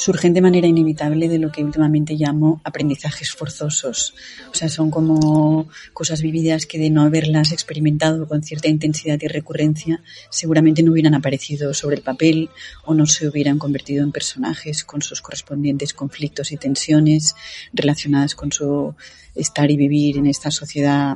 [0.00, 4.14] surgen de manera inevitable de lo que últimamente llamo aprendizajes forzosos.
[4.50, 9.28] O sea, son como cosas vividas que de no haberlas experimentado con cierta intensidad y
[9.28, 12.48] recurrencia, seguramente no hubieran aparecido sobre el papel
[12.86, 17.34] o no se hubieran convertido en personajes con sus correspondientes conflictos y tensiones
[17.74, 18.94] relacionadas con su
[19.34, 21.14] estar y vivir en esta sociedad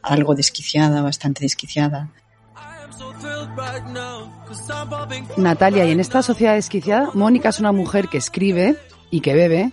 [0.00, 2.10] algo desquiciada, bastante desquiciada.
[5.36, 8.76] Natalia, y en esta sociedad desquiciada, Mónica es una mujer que escribe
[9.10, 9.72] y que bebe,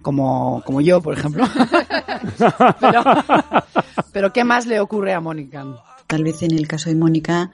[0.00, 1.44] como, como yo, por ejemplo.
[2.80, 3.04] pero,
[4.12, 5.64] pero, ¿qué más le ocurre a Mónica?
[6.06, 7.50] Tal vez en el caso de Mónica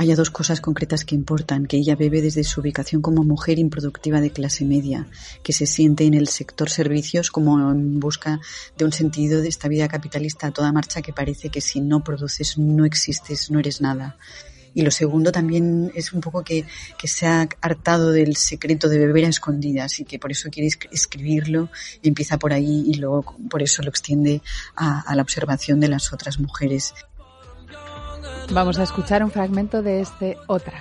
[0.00, 4.22] haya dos cosas concretas que importan, que ella bebe desde su ubicación como mujer improductiva
[4.22, 5.06] de clase media,
[5.42, 8.40] que se siente en el sector servicios como en busca
[8.78, 12.02] de un sentido de esta vida capitalista a toda marcha que parece que si no
[12.02, 14.16] produces no existes, no eres nada.
[14.72, 16.64] Y lo segundo también es un poco que,
[17.04, 21.68] se ha hartado del secreto de beber a escondidas y que por eso quiere escribirlo
[22.00, 24.40] y empieza por ahí y luego por eso lo extiende
[24.76, 26.94] a la observación de las otras mujeres.
[28.52, 30.72] Vamos a escuchar un fragmento de este Otra.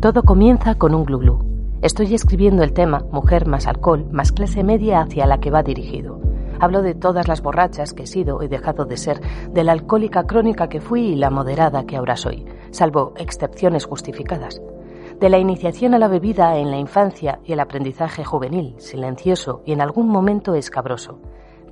[0.00, 1.44] Todo comienza con un glu-glu.
[1.82, 6.18] Estoy escribiendo el tema Mujer más alcohol más clase media hacia la que va dirigido.
[6.60, 10.24] Hablo de todas las borrachas que he sido y dejado de ser, de la alcohólica
[10.24, 14.62] crónica que fui y la moderada que ahora soy, salvo excepciones justificadas.
[15.20, 19.72] De la iniciación a la bebida en la infancia y el aprendizaje juvenil, silencioso y
[19.72, 21.20] en algún momento escabroso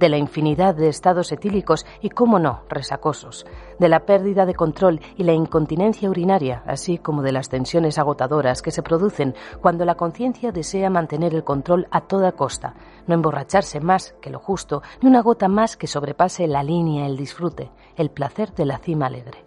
[0.03, 3.47] de la infinidad de estados etílicos y, cómo no, resacosos,
[3.79, 8.63] de la pérdida de control y la incontinencia urinaria, así como de las tensiones agotadoras
[8.63, 12.75] que se producen cuando la conciencia desea mantener el control a toda costa,
[13.07, 17.17] no emborracharse más que lo justo, ni una gota más que sobrepase la línea, el
[17.17, 19.45] disfrute, el placer de la cima alegre.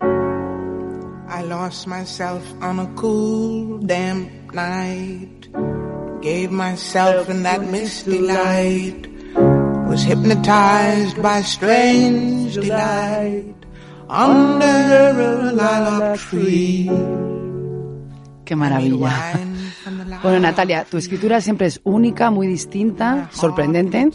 [1.27, 5.49] I lost myself on a cool, damp night.
[6.21, 9.14] Gave myself in that misty light.
[9.95, 13.55] Was hypnotized by strange delight
[14.09, 16.91] under a lilac tree.
[18.43, 19.39] Qué maravilla.
[20.21, 24.09] Bueno, Natalia, tu escritura siempre es única, muy distinta, sorprendente.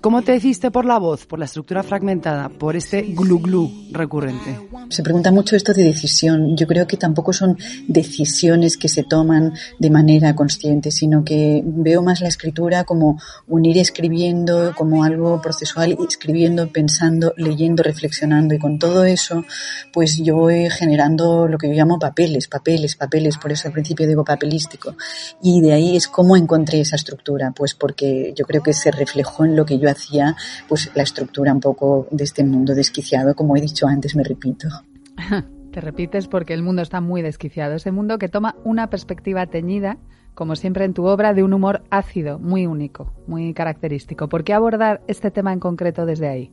[0.00, 4.68] ¿Cómo te hiciste por la voz, por la estructura fragmentada, por este glu glu recurrente?
[4.88, 6.56] Se pregunta mucho esto de decisión.
[6.56, 7.56] Yo creo que tampoco son
[7.86, 13.78] decisiones que se toman de manera consciente, sino que veo más la escritura como unir
[13.78, 18.54] escribiendo, como algo procesual, escribiendo, pensando, leyendo, reflexionando.
[18.54, 19.44] Y con todo eso,
[19.92, 23.38] pues yo voy generando lo que yo llamo papeles, papeles, papeles.
[23.38, 24.96] Por eso al principio digo papelístico.
[25.42, 29.44] Y de ahí es cómo encontré esa estructura, pues porque yo creo que se reflejó
[29.44, 30.36] en lo que yo hacía,
[30.68, 34.68] pues la estructura un poco de este mundo desquiciado, como he dicho antes, me repito.
[35.72, 39.96] Te repites porque el mundo está muy desquiciado, ese mundo que toma una perspectiva teñida,
[40.34, 44.28] como siempre en tu obra, de un humor ácido, muy único, muy característico.
[44.28, 46.52] ¿Por qué abordar este tema en concreto desde ahí?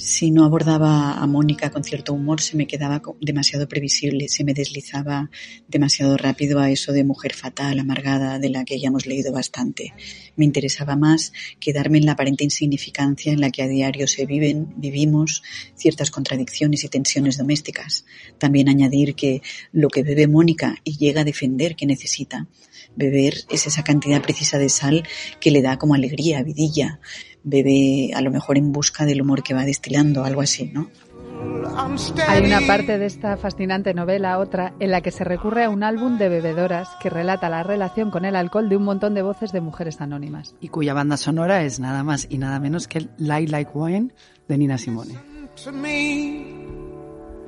[0.00, 4.54] Si no abordaba a Mónica con cierto humor, se me quedaba demasiado previsible, se me
[4.54, 5.30] deslizaba
[5.68, 9.92] demasiado rápido a eso de mujer fatal, amargada, de la que ya hemos leído bastante.
[10.36, 14.72] Me interesaba más quedarme en la aparente insignificancia en la que a diario se viven,
[14.78, 15.42] vivimos
[15.76, 18.06] ciertas contradicciones y tensiones domésticas.
[18.38, 22.46] También añadir que lo que bebe Mónica y llega a defender que necesita,
[22.96, 25.04] beber es esa cantidad precisa de sal
[25.40, 27.00] que le da como alegría, vidilla,
[27.42, 30.90] bebe a lo mejor en busca del humor que va destilando, algo así, ¿no?
[32.28, 35.82] Hay una parte de esta fascinante novela, otra, en la que se recurre a un
[35.82, 39.52] álbum de bebedoras que relata la relación con el alcohol de un montón de voces
[39.52, 40.54] de mujeres anónimas.
[40.60, 44.10] Y cuya banda sonora es nada más y nada menos que el Lie Like Wine
[44.48, 45.14] de Nina Simone.
[45.64, 46.44] To me,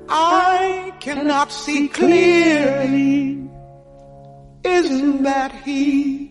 [0.09, 3.51] I cannot see clearly.
[4.65, 6.31] Isn't that he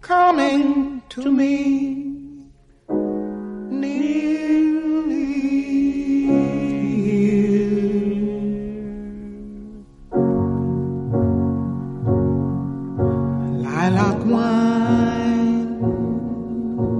[0.00, 1.96] coming to me?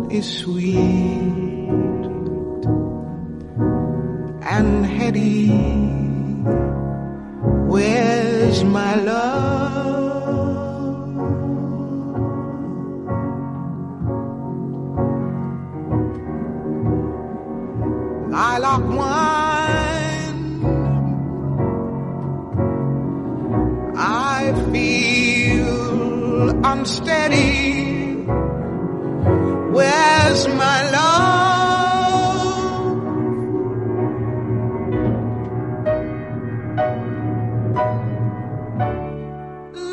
[0.08, 0.78] Is sweet
[4.40, 5.50] and heady.
[7.68, 10.05] Where's my love?
[18.36, 20.44] Lilac wine.
[23.96, 28.26] I feel unsteady.
[29.72, 31.16] Where's my love?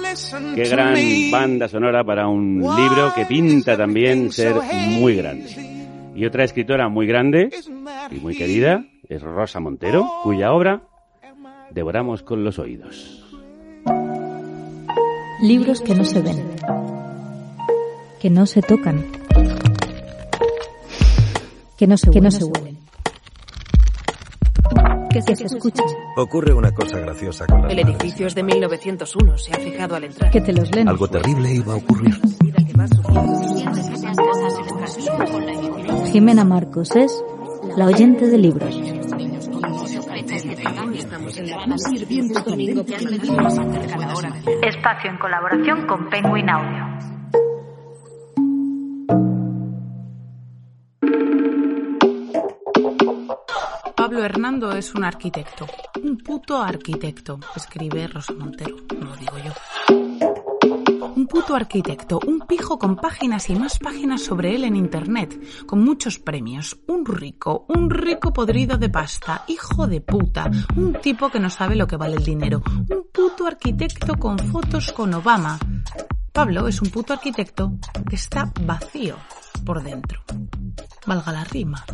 [0.02, 0.98] Listen Qué gran
[1.32, 4.56] banda sonora para un libro que pinta también ser
[5.00, 5.73] muy grande.
[6.16, 7.50] Y otra escritora muy grande
[8.12, 10.84] y muy querida es Rosa Montero, cuya obra
[11.72, 13.20] devoramos con los oídos.
[15.42, 16.56] Libros que no se ven,
[18.22, 19.04] que no se tocan,
[21.78, 22.78] que no se, que no se huelen.
[25.12, 29.52] que se escuchan, Ocurre una cosa graciosa con las El edificio es de 1901, se
[29.52, 30.32] ha fijado al entrar.
[30.32, 30.88] que te los leen.
[30.88, 32.20] Algo terrible iba a ocurrir.
[36.14, 37.26] Jimena Marcos es
[37.76, 38.76] la oyente de libros.
[44.62, 46.86] Espacio en colaboración con Penguin Audio.
[53.96, 55.66] Pablo Hernando es un arquitecto.
[56.04, 60.03] Un puto arquitecto, escribe Rosa Montero, no lo digo yo.
[61.16, 65.84] Un puto arquitecto, un pijo con páginas y más páginas sobre él en internet, con
[65.84, 71.40] muchos premios, un rico, un rico podrido de pasta, hijo de puta, un tipo que
[71.40, 75.60] no sabe lo que vale el dinero, un puto arquitecto con fotos con Obama.
[76.32, 77.74] Pablo es un puto arquitecto
[78.10, 79.16] que está vacío
[79.64, 80.22] por dentro.
[81.06, 81.86] Valga la rima.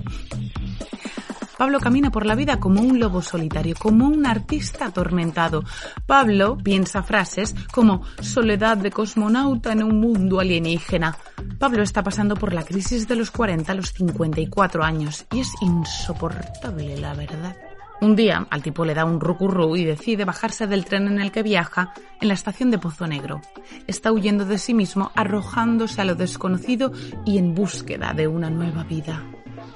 [1.60, 5.66] Pablo camina por la vida como un lobo solitario, como un artista atormentado.
[6.06, 11.18] Pablo piensa frases como soledad de cosmonauta en un mundo alienígena.
[11.60, 15.52] Pablo está pasando por la crisis de los 40 a los 54 años y es
[15.60, 17.58] insoportable, la verdad.
[18.00, 21.34] Un día al tipo le da un rucurru y decide bajarse del tren en el
[21.34, 23.42] que viaja en la estación de Pozo Negro.
[23.86, 26.94] Está huyendo de sí mismo, arrojándose a lo desconocido
[27.26, 29.22] y en búsqueda de una nueva vida.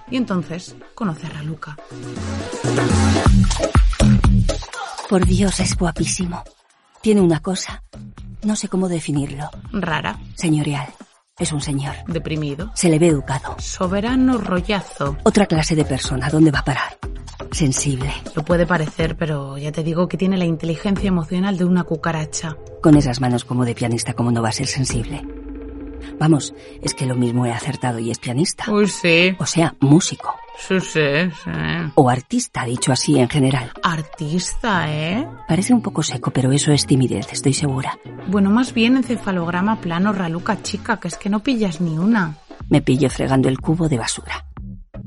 [0.09, 1.77] Y entonces conoce a Raluca.
[5.09, 6.43] Por Dios, es guapísimo.
[7.01, 7.83] Tiene una cosa.
[8.43, 9.49] No sé cómo definirlo.
[9.71, 10.19] Rara.
[10.35, 10.87] Señorial.
[11.37, 11.95] Es un señor.
[12.07, 12.71] Deprimido.
[12.75, 13.55] Se le ve educado.
[13.59, 15.17] Soberano rollazo.
[15.23, 16.29] Otra clase de persona.
[16.29, 16.97] ¿Dónde va a parar?
[17.51, 18.11] Sensible.
[18.35, 22.55] Lo puede parecer, pero ya te digo que tiene la inteligencia emocional de una cucaracha.
[22.81, 25.25] Con esas manos como de pianista, ¿cómo no va a ser sensible?
[26.19, 28.71] Vamos, es que lo mismo he acertado y es pianista.
[28.71, 29.35] Uy, sí.
[29.39, 30.35] O sea, músico.
[30.57, 31.51] Sí, sí, sí.
[31.95, 33.71] O artista, dicho así en general.
[33.81, 35.27] Artista, ¿eh?
[35.47, 37.97] Parece un poco seco, pero eso es timidez, estoy segura.
[38.27, 42.37] Bueno, más bien encefalograma plano, raluca chica, que es que no pillas ni una.
[42.69, 44.45] Me pillo fregando el cubo de basura.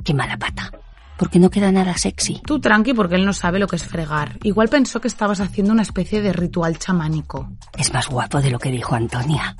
[0.04, 0.70] Qué mala pata.
[1.16, 2.42] Porque no queda nada sexy.
[2.44, 4.36] Tú tranqui porque él no sabe lo que es fregar.
[4.42, 7.48] Igual pensó que estabas haciendo una especie de ritual chamánico.
[7.78, 9.56] Es más guapo de lo que dijo Antonia.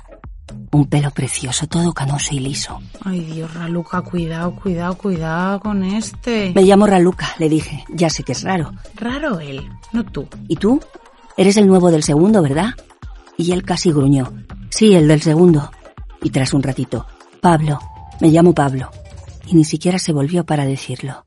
[0.71, 2.79] Un pelo precioso, todo canoso y liso.
[3.03, 6.51] Ay Dios, Raluca, cuidado, cuidado, cuidado con este.
[6.53, 7.83] Me llamo Raluca, le dije.
[7.89, 8.73] Ya sé que es raro.
[8.95, 10.27] Raro él, no tú.
[10.47, 10.79] ¿Y tú?
[11.37, 12.73] Eres el nuevo del segundo, ¿verdad?
[13.37, 14.33] Y él casi gruñó.
[14.69, 15.71] Sí, el del segundo.
[16.21, 17.05] Y tras un ratito,
[17.41, 17.79] Pablo,
[18.19, 18.89] me llamo Pablo.
[19.45, 21.25] Y ni siquiera se volvió para decirlo.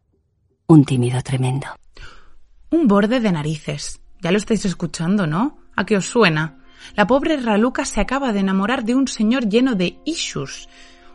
[0.67, 1.67] Un tímido tremendo.
[2.71, 4.01] Un borde de narices.
[4.21, 5.59] Ya lo estáis escuchando, ¿no?
[5.77, 6.60] ¿A qué os suena?
[6.95, 10.69] La pobre Raluca se acaba de enamorar de un señor lleno de issues,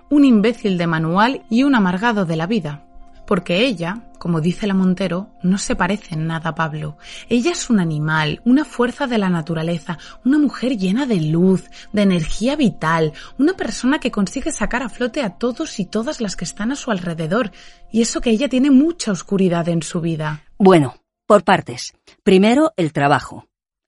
[0.10, 2.86] un imbécil de manual y un amargado de la vida.
[3.25, 6.97] Porque ella, como dice la Montero, no se parece en nada a Pablo.
[7.28, 12.04] Ella es un animal, una fuerza de la naturaleza, una mujer llena de luz, de
[12.04, 16.45] energía vital, una persona que consigue sacar a flote a todos y todas las que
[16.45, 17.51] están a su alrededor.
[17.91, 20.43] Y eso que ella tiene mucha oscuridad en su vida.
[20.60, 21.93] Bueno, por partes.
[22.23, 23.47] Primero, el trabajo.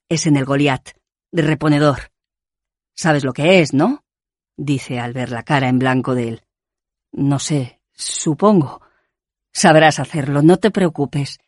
[0.10, 0.90] Es en el Goliat,
[1.32, 2.12] de reponedor.
[2.96, 4.04] ¿Sabes lo que es, no?
[4.58, 6.42] dice al ver la cara en blanco de él.
[7.12, 8.82] No sé, supongo.
[9.54, 11.40] Sabrás hacerlo, no te preocupes.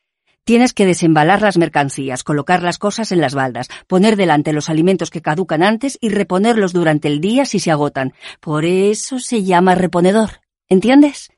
[0.43, 5.11] Tienes que desembalar las mercancías, colocar las cosas en las baldas, poner delante los alimentos
[5.11, 8.13] que caducan antes y reponerlos durante el día si se agotan.
[8.39, 10.41] Por eso se llama reponedor.
[10.67, 11.29] ¿Entiendes?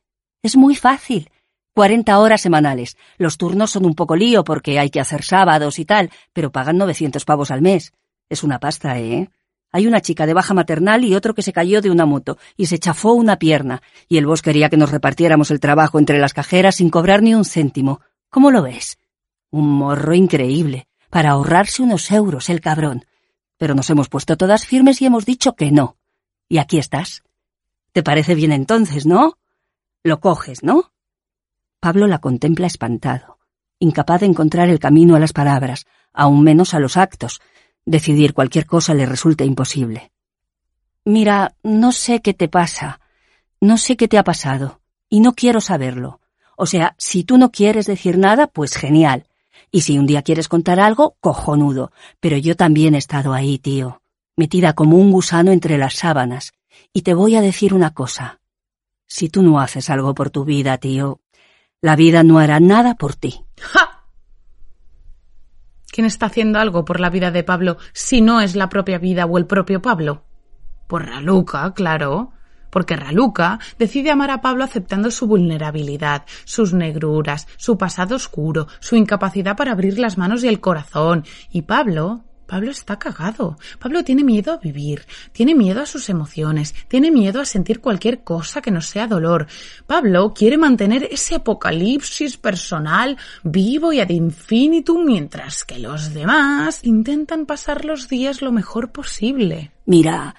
[0.44, 1.30] Es muy fácil.
[1.74, 2.98] 40 horas semanales.
[3.18, 6.78] Los turnos son un poco lío porque hay que hacer sábados y tal, pero pagan
[6.78, 7.94] 900 pavos al mes.
[8.32, 9.30] Es una pasta, ¿eh?
[9.74, 12.68] Hay una chica de baja maternal y otro que se cayó de una moto y
[12.68, 16.34] se chafó una pierna, y el boss quería que nos repartiéramos el trabajo entre las
[16.34, 18.00] cajeras sin cobrar ni un céntimo.
[18.30, 19.00] ¿Cómo lo ves?
[19.50, 23.04] Un morro increíble, para ahorrarse unos euros el cabrón.
[23.58, 25.98] Pero nos hemos puesto todas firmes y hemos dicho que no.
[26.48, 27.24] Y aquí estás.
[27.92, 29.38] ¿Te parece bien entonces, no?
[30.04, 30.94] Lo coges, ¿no?
[31.82, 33.40] Pablo la contempla espantado,
[33.78, 37.42] incapaz de encontrar el camino a las palabras, aún menos a los actos.
[37.86, 40.12] Decidir cualquier cosa le resulta imposible.
[41.06, 43.00] Mira, no sé qué te pasa,
[43.60, 46.20] no sé qué te ha pasado, y no quiero saberlo.
[46.56, 49.26] O sea, si tú no quieres decir nada, pues genial.
[49.72, 51.92] Y si un día quieres contar algo, cojonudo.
[52.20, 54.02] Pero yo también he estado ahí, tío,
[54.36, 56.54] metida como un gusano entre las sábanas.
[56.94, 58.42] Y te voy a decir una cosa.
[59.08, 61.20] Si tú no haces algo por tu vida, tío,
[61.82, 63.44] la vida no hará nada por ti.
[63.60, 63.91] ¡Ja!
[65.92, 69.26] ¿Quién está haciendo algo por la vida de Pablo si no es la propia vida
[69.26, 70.24] o el propio Pablo?
[70.88, 72.32] Por Raluca, claro.
[72.70, 78.96] porque Raluca decide amar a Pablo aceptando su vulnerabilidad, sus negruras, su pasado oscuro, su
[78.96, 81.26] incapacidad para abrir las manos y el corazón.
[81.52, 83.58] Y Pablo Pablo está cagado.
[83.80, 88.26] Pablo tiene miedo a vivir, tiene miedo a sus emociones, tiene miedo a sentir cualquier
[88.26, 89.48] cosa que no sea dolor.
[89.88, 97.46] Pablo quiere mantener ese apocalipsis personal vivo y ad infinitum, mientras que los demás intentan
[97.46, 99.72] pasar los días lo mejor posible.
[99.86, 100.36] Mira,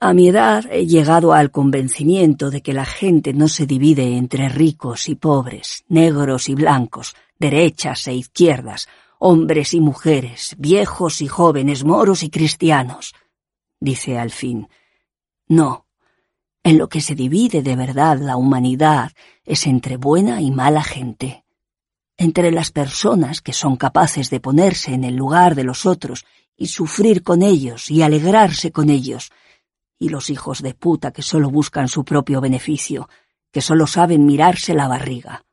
[0.00, 4.48] a mi edad he llegado al convencimiento de que la gente no se divide entre
[4.48, 8.88] ricos y pobres, negros y blancos, derechas e izquierdas,
[9.24, 13.14] hombres y mujeres, viejos y jóvenes, moros y cristianos.
[13.78, 14.68] Dice al fin,
[15.46, 15.86] no,
[16.64, 19.12] en lo que se divide de verdad la humanidad
[19.44, 21.44] es entre buena y mala gente,
[22.16, 26.24] entre las personas que son capaces de ponerse en el lugar de los otros
[26.56, 29.30] y sufrir con ellos y alegrarse con ellos,
[30.00, 33.08] y los hijos de puta que solo buscan su propio beneficio,
[33.52, 35.44] que solo saben mirarse la barriga.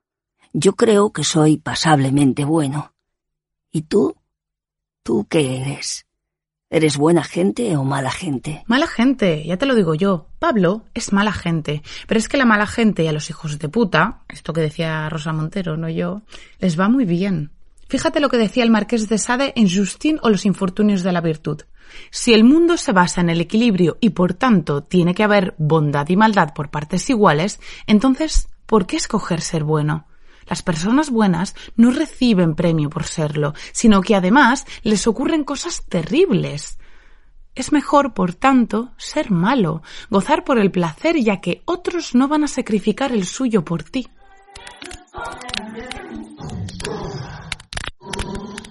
[0.54, 2.94] Yo creo que soy pasablemente bueno.
[3.72, 4.16] ¿Y tú?
[5.04, 6.08] ¿Tú qué eres?
[6.72, 8.64] ¿Eres buena gente o mala gente?
[8.68, 10.28] Mala gente, ya te lo digo yo.
[10.40, 11.84] Pablo es mala gente.
[12.08, 15.08] Pero es que la mala gente y a los hijos de puta, esto que decía
[15.10, 16.24] Rosa Montero, no yo,
[16.60, 17.52] les va muy bien.
[17.88, 21.22] Fíjate lo que decía el marqués de Sade en Justin o los infortunios de la
[21.22, 21.62] virtud.
[22.10, 26.08] Si el mundo se basa en el equilibrio y por tanto tiene que haber bondad
[26.10, 30.08] y maldad por partes iguales, entonces, ¿por qué escoger ser bueno?
[30.50, 36.80] Las personas buenas no reciben premio por serlo, sino que además les ocurren cosas terribles.
[37.54, 42.44] Es mejor, por tanto, ser malo, gozar por el placer ya que otros no van
[42.44, 44.08] a sacrificar el suyo por ti.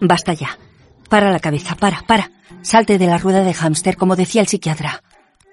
[0.01, 0.59] Basta ya.
[1.09, 2.31] Para la cabeza, para, para.
[2.62, 5.03] Salte de la rueda de hámster, como decía el psiquiatra.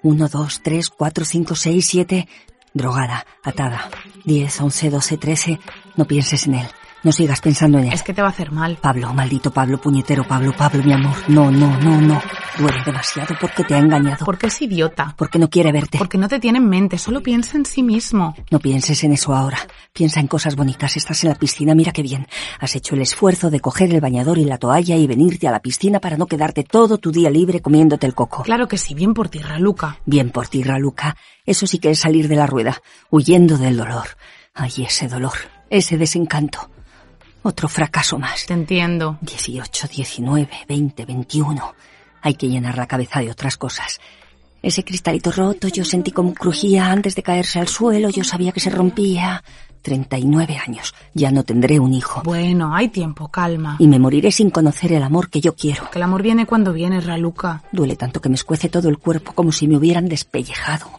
[0.02, 2.28] Uno, dos, tres, cuatro, cinco, seis, siete.
[2.74, 3.88] Drogada, atada.
[4.24, 5.60] Diez, once, doce, trece.
[5.96, 6.66] No pienses en él.
[7.02, 7.92] No sigas pensando en él.
[7.92, 8.78] Es que te va a hacer mal.
[8.80, 11.14] Pablo, maldito Pablo, puñetero Pablo, Pablo, mi amor.
[11.28, 12.20] No, no, no, no.
[12.58, 14.24] Duele demasiado porque te ha engañado.
[14.24, 15.14] Porque es idiota.
[15.16, 15.98] Porque no quiere verte.
[15.98, 18.34] Porque no te tiene en mente, solo piensa en sí mismo.
[18.50, 19.58] No pienses en eso ahora.
[19.92, 20.96] Piensa en cosas bonitas.
[20.96, 22.26] Estás en la piscina, mira qué bien.
[22.58, 25.60] Has hecho el esfuerzo de coger el bañador y la toalla y venirte a la
[25.60, 28.42] piscina para no quedarte todo tu día libre comiéndote el coco.
[28.42, 30.00] Claro que sí, bien por ti, Raluca.
[30.06, 31.16] Bien por ti, Raluca.
[31.44, 34.08] Eso sí que es salir de la rueda, huyendo del dolor.
[34.54, 35.34] Ay, ese dolor,
[35.70, 36.70] ese desencanto.
[37.42, 38.46] Otro fracaso más.
[38.46, 39.18] Te entiendo.
[39.20, 41.74] 18, 19, 20, 21.
[42.22, 44.00] Hay que llenar la cabeza de otras cosas.
[44.62, 48.58] Ese cristalito roto, yo sentí como crujía antes de caerse al suelo, yo sabía que
[48.60, 49.44] se rompía.
[49.82, 50.92] 39 años.
[51.14, 52.22] Ya no tendré un hijo.
[52.24, 53.76] Bueno, hay tiempo, calma.
[53.78, 55.88] Y me moriré sin conocer el amor que yo quiero.
[55.92, 57.62] Que el amor viene cuando viene, Raluca.
[57.70, 60.90] Duele tanto que me escuece todo el cuerpo como si me hubieran despellejado.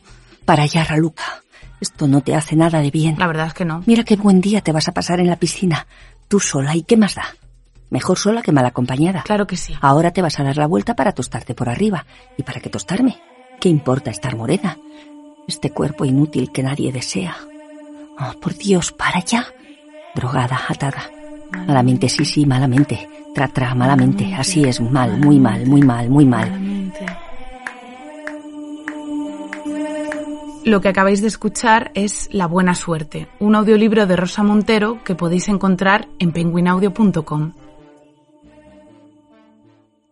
[0.45, 1.43] Para allá, Raluca.
[1.80, 3.16] Esto no te hace nada de bien.
[3.20, 3.84] La verdad es que no.
[3.86, 5.88] Mira qué buen día te vas a pasar en la piscina.
[6.28, 7.26] Tú sola, ¿y qué más da?
[7.90, 9.24] Mejor sola que mal acompañada.
[9.24, 9.74] Claro que sí.
[9.80, 12.06] Ahora te vas a dar la vuelta para tostarte por arriba.
[12.36, 13.18] ¿Y para qué tostarme?
[13.60, 14.78] ¿Qué importa estar morena?
[15.48, 17.38] Este cuerpo inútil que nadie desea.
[18.20, 19.46] Oh, por Dios, para ya.
[20.16, 21.10] Drogada, atada.
[21.52, 23.08] Malamente, sí, sí, malamente.
[23.34, 24.34] Tra, tra, malamente.
[24.36, 26.92] Así es, mal, muy mal, muy mal, muy mal.
[30.68, 35.15] Lo que acabáis de escuchar es La Buena Suerte, un audiolibro de Rosa Montero que
[35.15, 37.53] podéis encontrar en penguinaudio.com.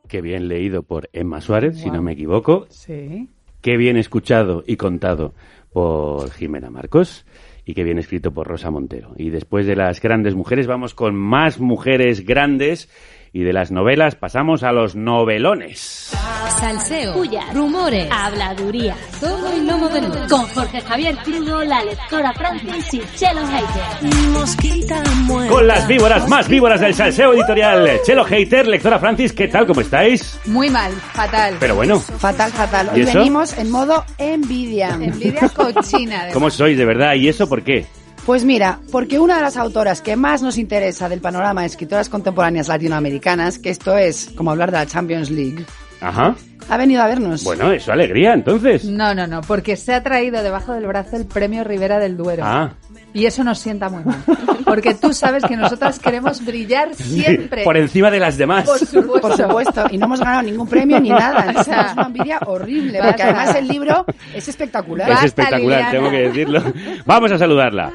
[0.08, 2.68] Qué bien leído por Emma Suárez, si no me equivoco.
[2.70, 3.28] Sí.
[3.60, 5.34] Qué bien escuchado y contado
[5.74, 7.26] por Jimena Marcos.
[7.66, 9.14] Y qué bien escrito por Rosa Montero.
[9.18, 12.88] Y después de las grandes mujeres, vamos con más mujeres grandes.
[13.36, 16.10] Y de las novelas pasamos a los novelones.
[16.58, 20.16] Salseo, puya, rumores, habladuría, todo y no moderno.
[20.30, 25.50] Con Jorge Javier Crudo, la lectora Francis y Chelo Hater.
[25.50, 28.00] Con las víboras más víboras del salseo editorial.
[28.06, 29.68] Chelo Hater, lectora Francis, ¿qué tal?
[29.68, 30.40] ¿Cómo estáis?
[30.46, 31.58] Muy mal, fatal.
[31.60, 32.00] Pero bueno.
[32.00, 32.90] Fatal, fatal.
[32.94, 33.18] ¿Y Hoy eso?
[33.18, 34.92] venimos en modo envidia.
[35.02, 36.20] Envidia cochina.
[36.20, 36.34] además.
[36.34, 37.16] ¿Cómo sois de verdad?
[37.16, 37.86] ¿Y eso por qué?
[38.26, 42.10] Pues mira, porque una de las autoras que más nos interesa del panorama de escritoras
[42.10, 45.64] contemporáneas latinoamericanas, que esto es como hablar de la Champions League,
[46.02, 46.36] Ajá.
[46.68, 47.44] ha venido a vernos.
[47.44, 48.86] Bueno, eso alegría, entonces.
[48.86, 52.42] No, no, no, porque se ha traído debajo del brazo el premio Rivera del Duero.
[52.44, 52.74] Ah.
[53.16, 54.22] Y eso nos sienta muy mal.
[54.66, 57.64] Porque tú sabes que nosotras queremos brillar siempre.
[57.64, 58.66] Por encima de las demás.
[58.66, 59.22] Por supuesto.
[59.22, 61.54] Por supuesto, y no hemos ganado ningún premio ni nada.
[61.58, 65.10] O sea, es una envidia horrible, porque además el libro es espectacular.
[65.10, 66.62] Es espectacular, tengo que decirlo.
[67.06, 67.90] Vamos a saludarla.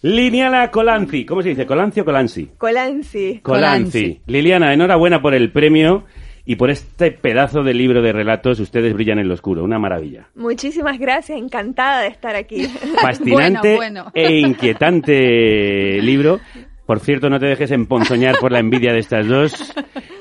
[0.00, 1.26] Liliana Colanzi.
[1.26, 1.66] ¿Cómo se dice?
[1.66, 2.50] ¿Colanzi o Colanzi?
[2.56, 3.40] Colanzi.
[3.42, 4.22] Colanzi.
[4.26, 6.04] Liliana, enhorabuena por el premio
[6.46, 9.64] y por este pedazo de libro de relatos Ustedes brillan en lo oscuro.
[9.64, 10.28] Una maravilla.
[10.34, 12.64] Muchísimas gracias, encantada de estar aquí.
[13.00, 14.12] Fascinante Bueno, bueno.
[14.14, 16.40] e inquietante libro.
[16.86, 19.72] Por cierto, no te dejes emponzoñar por la envidia de estas dos.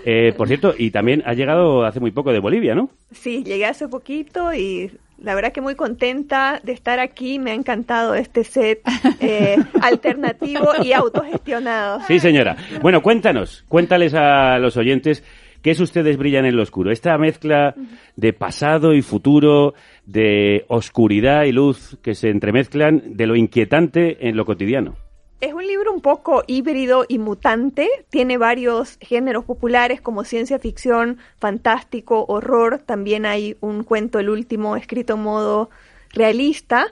[0.05, 2.89] Eh, por cierto, y también ha llegado hace muy poco de Bolivia, ¿no?
[3.11, 7.37] Sí, llegué hace poquito y la verdad que muy contenta de estar aquí.
[7.37, 8.81] Me ha encantado este set
[9.19, 11.99] eh, alternativo y autogestionado.
[12.07, 12.55] Sí, señora.
[12.81, 15.23] Bueno, cuéntanos, cuéntales a los oyentes
[15.63, 16.91] qué es Ustedes brillan en lo oscuro.
[16.91, 17.73] Esta mezcla
[18.15, 19.73] de pasado y futuro,
[20.05, 24.95] de oscuridad y luz que se entremezclan, de lo inquietante en lo cotidiano.
[25.41, 27.89] Es un libro un poco híbrido y mutante.
[28.09, 32.79] Tiene varios géneros populares como ciencia ficción, fantástico, horror.
[32.85, 35.69] También hay un cuento, el último, escrito en modo
[36.13, 36.85] realista.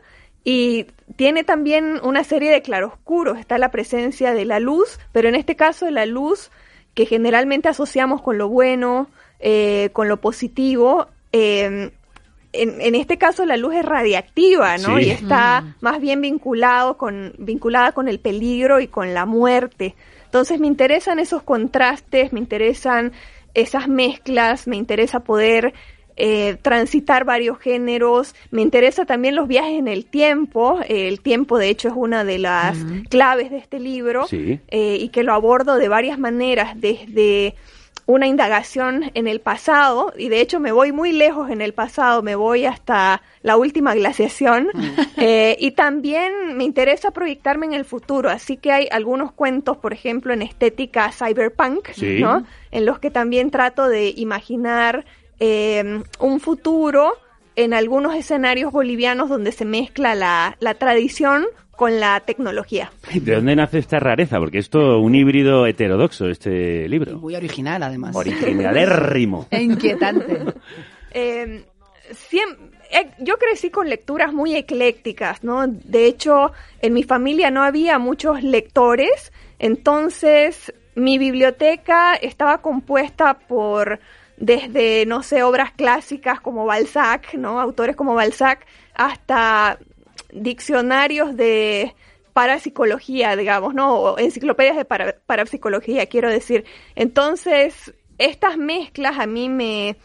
[0.44, 3.38] Y tiene también una serie de claroscuros.
[3.38, 6.52] Está la presencia de la luz, pero en este caso la luz
[6.94, 9.08] que generalmente asociamos con lo bueno,
[9.40, 11.08] eh, con lo positivo.
[11.34, 11.92] eh,
[12.54, 14.98] en, en este caso la luz es radiactiva, ¿no?
[14.98, 15.04] Sí.
[15.06, 15.74] Y está Mm.
[15.80, 19.96] más bien vinculado con, vinculada con el peligro y con la muerte.
[20.26, 23.14] Entonces me interesan esos contrastes, me interesan
[23.54, 25.74] esas mezclas, me interesa poder
[26.24, 31.58] eh, transitar varios géneros, me interesa también los viajes en el tiempo, eh, el tiempo
[31.58, 32.78] de hecho es una de las
[33.10, 34.60] claves de este libro Sí.
[34.68, 37.56] eh, y que lo abordo de varias maneras, desde
[38.08, 42.22] una indagación en el pasado, y de hecho me voy muy lejos en el pasado,
[42.22, 44.68] me voy hasta la última glaciación,
[45.18, 49.94] eh, y también me interesa proyectarme en el futuro, así que hay algunos cuentos, por
[49.94, 52.20] ejemplo, en estética cyberpunk, Sí.
[52.20, 52.44] ¿no?
[52.72, 55.06] en los que también trato de imaginar
[55.42, 57.14] eh, un futuro
[57.56, 62.92] en algunos escenarios bolivianos donde se mezcla la, la tradición con la tecnología.
[63.12, 64.38] ¿De dónde nace esta rareza?
[64.38, 67.18] Porque es todo un híbrido heterodoxo, este libro.
[67.18, 68.16] Muy original, además.
[68.16, 69.48] Originalérrimo.
[69.52, 70.54] E inquietante.
[71.12, 71.66] Eh,
[72.12, 72.56] siem-
[72.92, 75.66] eh, yo crecí con lecturas muy eclécticas, ¿no?
[75.68, 84.00] De hecho, en mi familia no había muchos lectores, entonces mi biblioteca estaba compuesta por
[84.42, 87.62] desde, no sé, obras clásicas como Balzac, ¿no?
[87.62, 88.66] Autores como Balzac,
[88.96, 89.78] hasta
[90.34, 91.94] diccionarios de
[92.34, 93.94] parapsicología, digamos, ¿no?
[93.94, 96.66] O enciclopedias de para- parapsicología, quiero decir.
[96.96, 99.98] Entonces, estas mezclas a mí me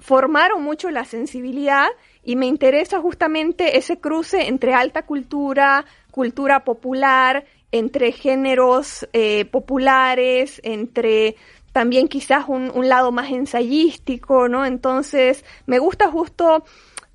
[0.00, 1.86] formaron mucho la sensibilidad
[2.24, 10.60] y me interesa justamente ese cruce entre alta cultura, cultura popular, entre géneros eh, populares,
[10.64, 11.36] entre
[11.74, 14.64] también quizás un, un lado más ensayístico, ¿no?
[14.64, 16.64] Entonces, me gusta justo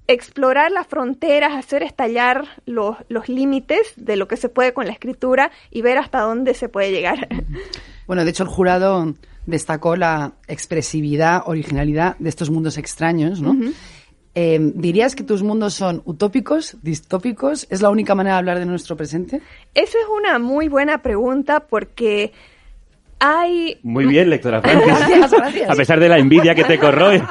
[0.06, 4.92] explorar las fronteras, hacer estallar los, los límites de lo que se puede con la
[4.92, 7.28] escritura y ver hasta dónde se puede llegar.
[8.06, 9.14] Bueno, de hecho, el jurado
[9.46, 13.56] destacó la expresividad, originalidad de estos mundos extraños, ¿no?
[14.34, 17.68] Eh, ¿Dirías que tus mundos son utópicos, distópicos?
[17.70, 19.44] ¿Es la única manera de hablar de nuestro presente?
[19.76, 22.34] Esa es una muy buena pregunta porque
[23.20, 23.80] hay...
[23.84, 24.86] Muy bien, lectora Francis.
[24.88, 25.70] Gracias, gracias.
[25.70, 27.22] A pesar de la envidia que te corroe.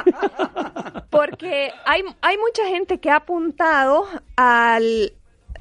[1.11, 5.13] Porque hay, hay mucha gente que ha apuntado al,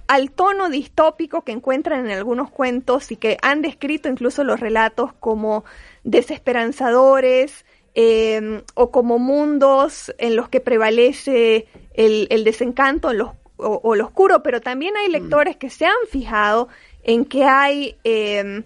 [0.07, 5.13] al tono distópico que encuentran en algunos cuentos y que han descrito incluso los relatos
[5.13, 5.63] como
[6.03, 7.65] desesperanzadores
[7.95, 14.05] eh, o como mundos en los que prevalece el, el desencanto los- o, o lo
[14.05, 16.67] oscuro, pero también hay lectores que se han fijado
[17.03, 17.95] en que hay...
[18.03, 18.63] eh,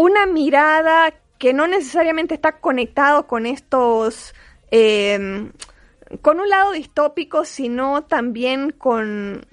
[0.00, 4.34] una mirada que no necesariamente está conectado con estos,
[4.70, 5.50] eh,
[6.22, 9.46] con un lado distópico, sino también con,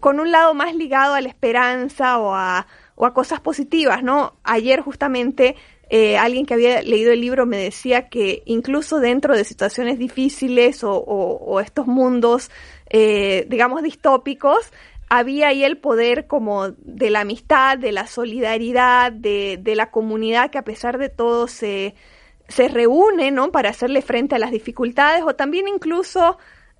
[0.00, 2.66] con un lado más ligado a la esperanza o a,
[2.96, 4.34] o a cosas positivas, ¿no?
[4.42, 5.54] Ayer justamente
[5.90, 10.82] eh, alguien que había leído el libro me decía que incluso dentro de situaciones difíciles
[10.82, 12.50] o, o- o estos mundos,
[12.90, 14.72] eh, digamos, distópicos,
[15.08, 20.50] había ahí el poder como de la amistad, de la solidaridad, de, de la comunidad
[20.50, 21.94] que a pesar de todo se,
[22.48, 23.52] se reúne, ¿no?
[23.52, 26.38] Para hacerle frente a las dificultades o también incluso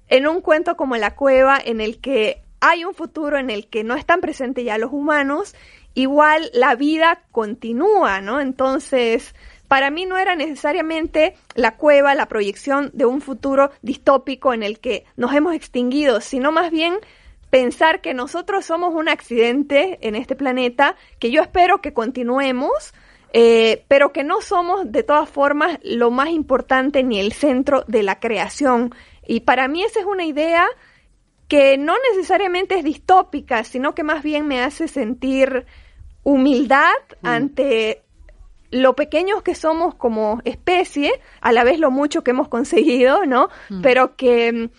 [0.08, 3.84] en un cuento como La Cueva en el que hay un futuro en el que
[3.84, 5.54] no están presentes ya los humanos,
[5.94, 8.40] igual la vida continúa, ¿no?
[8.40, 9.34] Entonces,
[9.68, 14.78] para mí no era necesariamente la cueva, la proyección de un futuro distópico en el
[14.78, 16.94] que nos hemos extinguido, sino más bien
[17.54, 22.92] pensar que nosotros somos un accidente en este planeta, que yo espero que continuemos,
[23.32, 28.02] eh, pero que no somos de todas formas lo más importante ni el centro de
[28.02, 28.92] la creación.
[29.24, 30.66] Y para mí esa es una idea
[31.46, 35.64] que no necesariamente es distópica, sino que más bien me hace sentir
[36.24, 36.90] humildad
[37.22, 38.02] ante
[38.72, 43.48] lo pequeños que somos como especie, a la vez lo mucho que hemos conseguido, ¿no?
[43.70, 43.80] Mm.
[43.80, 44.70] Pero que mm,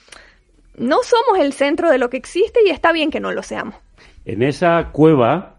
[0.78, 3.76] no somos el centro de lo que existe y está bien que no lo seamos.
[4.26, 5.58] En esa cueva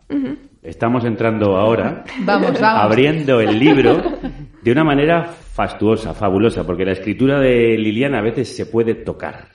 [0.63, 2.83] estamos entrando ahora, Vamos, vamos.
[2.85, 4.03] abriendo el libro
[4.63, 9.49] de una manera fastuosa, fabulosa, porque la escritura de Liliana a veces se puede tocar.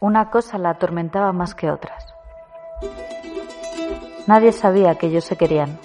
[0.00, 2.04] Una cosa la atormentaba más que otras.
[4.26, 5.78] Nadie sabía que ellos se querían.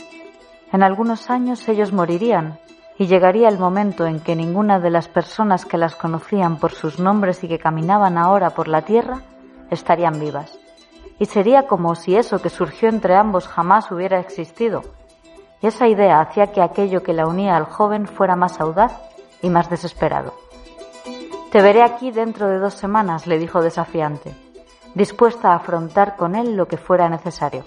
[0.72, 2.60] En algunos años ellos morirían
[2.98, 7.00] y llegaría el momento en que ninguna de las personas que las conocían por sus
[7.00, 9.22] nombres y que caminaban ahora por la tierra
[9.70, 10.58] estarían vivas.
[11.20, 14.82] Y sería como si eso que surgió entre ambos jamás hubiera existido.
[15.62, 18.94] Y esa idea hacía que aquello que la unía al joven fuera más audaz
[19.42, 20.34] y más desesperado.
[21.52, 24.36] Te veré aquí dentro de dos semanas, le dijo desafiante,
[24.96, 27.64] dispuesta a afrontar con él lo que fuera necesario.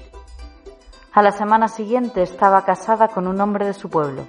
[1.12, 4.26] A la semana siguiente estaba casada con un hombre de su pueblo.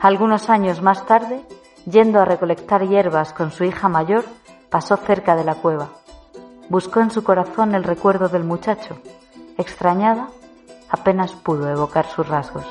[0.00, 1.40] Algunos años más tarde,
[1.90, 4.24] yendo a recolectar hierbas con su hija mayor,
[4.70, 5.88] pasó cerca de la cueva.
[6.68, 9.00] Buscó en su corazón el recuerdo del muchacho.
[9.56, 10.28] Extrañada,
[10.88, 12.64] apenas pudo evocar sus rasgos.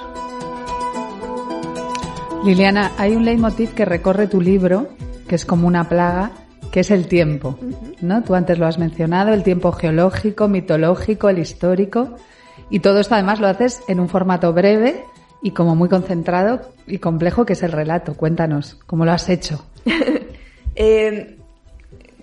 [2.45, 4.87] Liliana, hay un leitmotiv que recorre tu libro,
[5.27, 6.31] que es como una plaga,
[6.71, 7.59] que es el tiempo.
[7.99, 8.23] ¿no?
[8.23, 12.15] Tú antes lo has mencionado, el tiempo geológico, mitológico, el histórico.
[12.69, 15.03] Y todo esto además lo haces en un formato breve
[15.41, 18.15] y como muy concentrado y complejo, que es el relato.
[18.15, 19.65] Cuéntanos, ¿cómo lo has hecho?
[20.79, 21.37] Eh,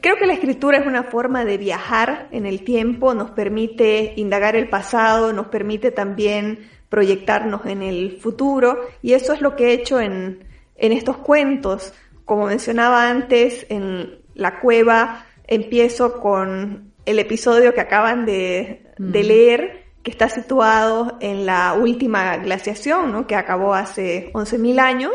[0.01, 4.55] creo que la escritura es una forma de viajar en el tiempo, nos permite indagar
[4.55, 9.73] el pasado, nos permite también proyectarnos en el futuro y eso es lo que he
[9.73, 10.45] hecho en,
[10.77, 11.95] en estos cuentos.
[12.25, 19.27] Como mencionaba antes, en la cueva empiezo con el episodio que acaban de, de Mm.
[19.27, 23.27] leer, que está situado en la última glaciación, ¿no?
[23.27, 25.15] que acabó hace 11.000 años.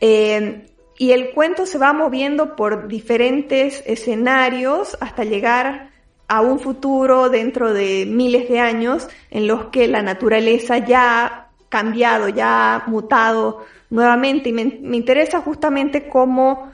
[0.00, 0.66] Eh,
[0.96, 5.90] y el cuento se va moviendo por diferentes escenarios hasta llegar
[6.26, 11.48] a un futuro dentro de miles de años en los que la naturaleza ya ha
[11.68, 14.48] cambiado, ya ha mutado nuevamente.
[14.48, 16.70] Y me, me interesa justamente cómo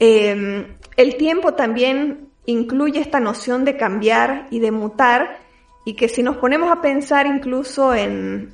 [0.00, 5.47] eh, el tiempo también incluye esta noción de cambiar y de mutar
[5.84, 8.52] y que si nos ponemos a pensar incluso en,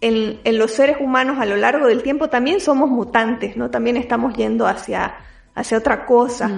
[0.00, 3.70] en, en los seres humanos a lo largo del tiempo también somos mutantes, ¿no?
[3.70, 5.16] También estamos yendo hacia,
[5.54, 6.50] hacia otra cosa.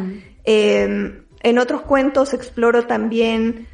[0.44, 3.68] Eh, en otros cuentos exploro también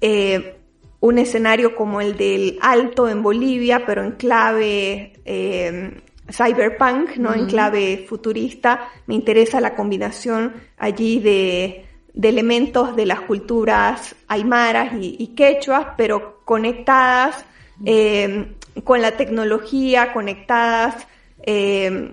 [0.00, 0.56] eh,
[1.00, 7.34] un escenario como el del Alto en Bolivia, pero en clave eh, cyberpunk, ¿no?
[7.34, 7.50] En Ujú.
[7.50, 8.88] clave futurista.
[9.06, 15.86] Me interesa la combinación allí de, de elementos de las culturas aymaras y, y quechuas,
[15.96, 17.44] pero conectadas
[17.84, 18.52] eh,
[18.84, 21.06] con la tecnología, conectadas
[21.42, 22.10] eh,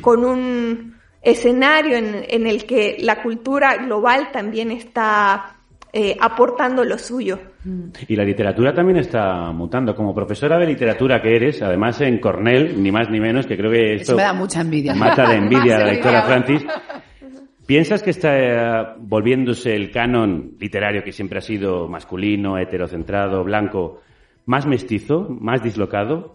[0.00, 5.56] con un escenario en, en el que la cultura global también está
[5.92, 7.38] eh, aportando lo suyo.
[8.08, 9.94] Y la literatura también está mutando.
[9.94, 13.70] Como profesora de literatura que eres, además en Cornell, ni más ni menos, que creo
[13.70, 14.94] que esto Eso me da mucha envidia.
[14.94, 16.22] mata de envidia a la lectora.
[16.22, 16.64] Francis.
[17.70, 24.00] ¿Piensas que está eh, volviéndose el canon literario que siempre ha sido masculino, heterocentrado, blanco,
[24.46, 26.34] más mestizo, más dislocado?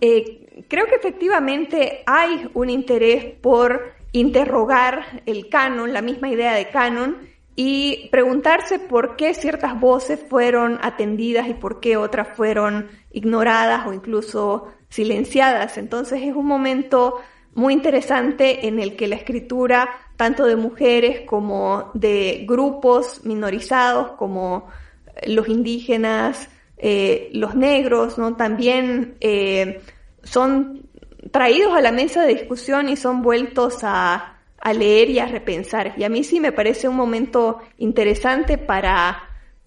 [0.00, 6.70] Eh, creo que efectivamente hay un interés por interrogar el canon, la misma idea de
[6.70, 7.18] canon,
[7.54, 13.92] y preguntarse por qué ciertas voces fueron atendidas y por qué otras fueron ignoradas o
[13.92, 15.78] incluso silenciadas.
[15.78, 17.20] Entonces es un momento
[17.58, 24.68] muy interesante en el que la escritura, tanto de mujeres como de grupos minorizados, como
[25.16, 28.36] eh, los indígenas, eh, los negros, ¿no?
[28.36, 29.80] También eh,
[30.22, 30.86] son
[31.32, 35.94] traídos a la mesa de discusión y son vueltos a, a leer y a repensar.
[35.96, 39.20] Y a mí sí me parece un momento interesante para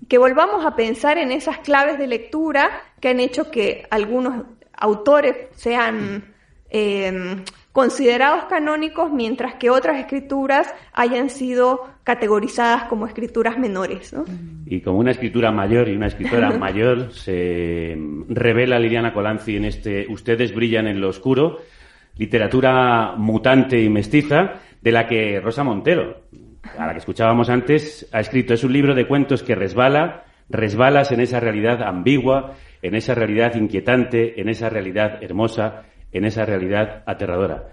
[0.07, 2.71] que volvamos a pensar en esas claves de lectura
[3.01, 4.45] que han hecho que algunos
[4.77, 6.33] autores sean
[6.69, 14.13] eh, considerados canónicos, mientras que otras escrituras hayan sido categorizadas como escrituras menores.
[14.13, 14.25] ¿no?
[14.65, 17.97] Y como una escritura mayor y una escritora mayor se
[18.27, 21.59] revela Liliana Colanzi en este Ustedes brillan en lo oscuro,
[22.17, 26.23] literatura mutante y mestiza, de la que Rosa Montero,
[26.77, 28.53] a la que escuchábamos antes, ha escrito.
[28.53, 33.55] Es un libro de cuentos que resbala, resbalas en esa realidad ambigua, en esa realidad
[33.55, 37.69] inquietante, en esa realidad hermosa, en esa realidad aterradora.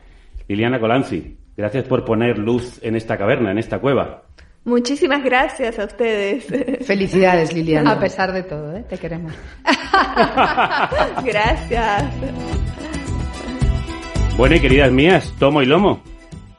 [0.48, 4.22] Liliana Colanzi, gracias por poner luz en esta caverna, en esta cueva.
[4.64, 6.46] Muchísimas gracias a ustedes.
[6.86, 7.92] Felicidades, Liliana.
[7.92, 8.84] A pesar de todo, ¿eh?
[8.88, 9.32] te queremos.
[11.24, 12.04] gracias.
[14.36, 16.02] Bueno, y queridas mías, tomo y lomo.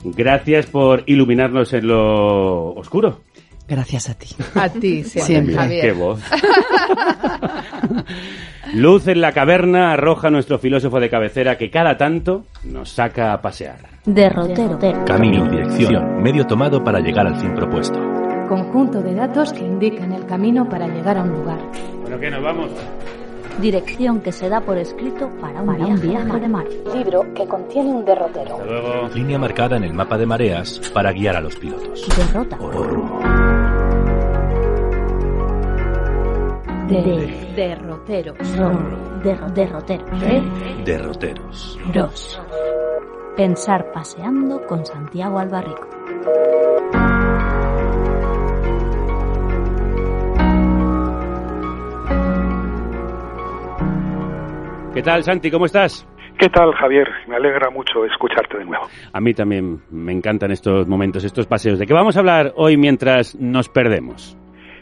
[0.03, 3.21] Gracias por iluminarnos en lo oscuro.
[3.69, 4.27] Gracias a ti.
[4.55, 5.55] A ti, siempre, Siempre.
[5.55, 5.81] Javier.
[5.85, 6.21] Qué voz.
[8.73, 13.41] Luz en la caverna arroja nuestro filósofo de cabecera que cada tanto nos saca a
[13.41, 13.77] pasear.
[14.05, 14.79] Derrotero.
[15.05, 17.99] Camino, dirección, medio tomado para llegar al fin propuesto.
[18.47, 21.59] Conjunto de datos que indican el camino para llegar a un lugar.
[22.01, 22.71] Bueno, ¿qué nos vamos?
[23.61, 26.65] Dirección que se da por escrito para un, viaje, de mar.
[26.95, 28.57] Libro que contiene un derrotero.
[28.65, 29.09] Luego.
[29.13, 32.07] Línea marcada en el mapa de mareas para guiar a los pilotos.
[32.15, 32.57] Derrota.
[36.89, 38.37] De derroteros.
[39.23, 40.05] Der- derrotero.
[40.19, 41.79] De- Derroteros.
[41.93, 42.41] Dos.
[43.35, 45.87] Pensar paseando con Santiago Albarrico.
[54.93, 55.51] ¿Qué tal, Santi?
[55.51, 56.05] ¿Cómo estás?
[56.37, 57.07] ¿Qué tal, Javier?
[57.27, 58.85] Me alegra mucho escucharte de nuevo.
[59.13, 61.77] A mí también me encantan estos momentos, estos paseos.
[61.79, 64.35] ¿De qué vamos a hablar hoy mientras nos perdemos?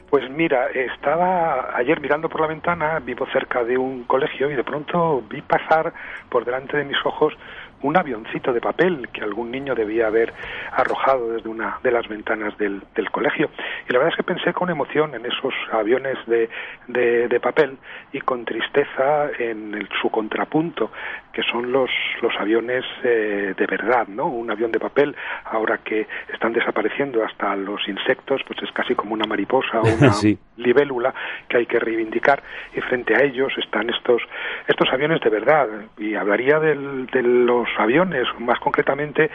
[0.10, 4.64] Pues mira, estaba ayer mirando por la ventana, vivo cerca de un colegio y de
[4.64, 5.94] pronto vi pasar
[6.30, 7.34] por delante de mis ojos
[7.82, 10.34] un avioncito de papel que algún niño debía haber
[10.72, 13.50] arrojado desde una de las ventanas del, del colegio.
[13.88, 16.50] Y la verdad es que pensé con emoción en esos aviones de,
[16.88, 17.78] de, papel
[18.12, 20.92] y con tristeza en su contrapunto,
[21.38, 21.92] que son los,
[22.24, 24.26] los aviones eh, de verdad, ¿no?
[24.26, 25.16] Un avión de papel,
[25.46, 30.14] ahora que están desapareciendo hasta los insectos, pues es casi como una mariposa o una
[30.14, 30.36] Sí.
[30.56, 31.14] libélula
[31.48, 32.42] que hay que reivindicar
[32.76, 34.20] y frente a ellos están estos
[34.68, 35.68] estos aviones de verdad
[36.00, 39.30] y hablaría del- de los aviones más concretamente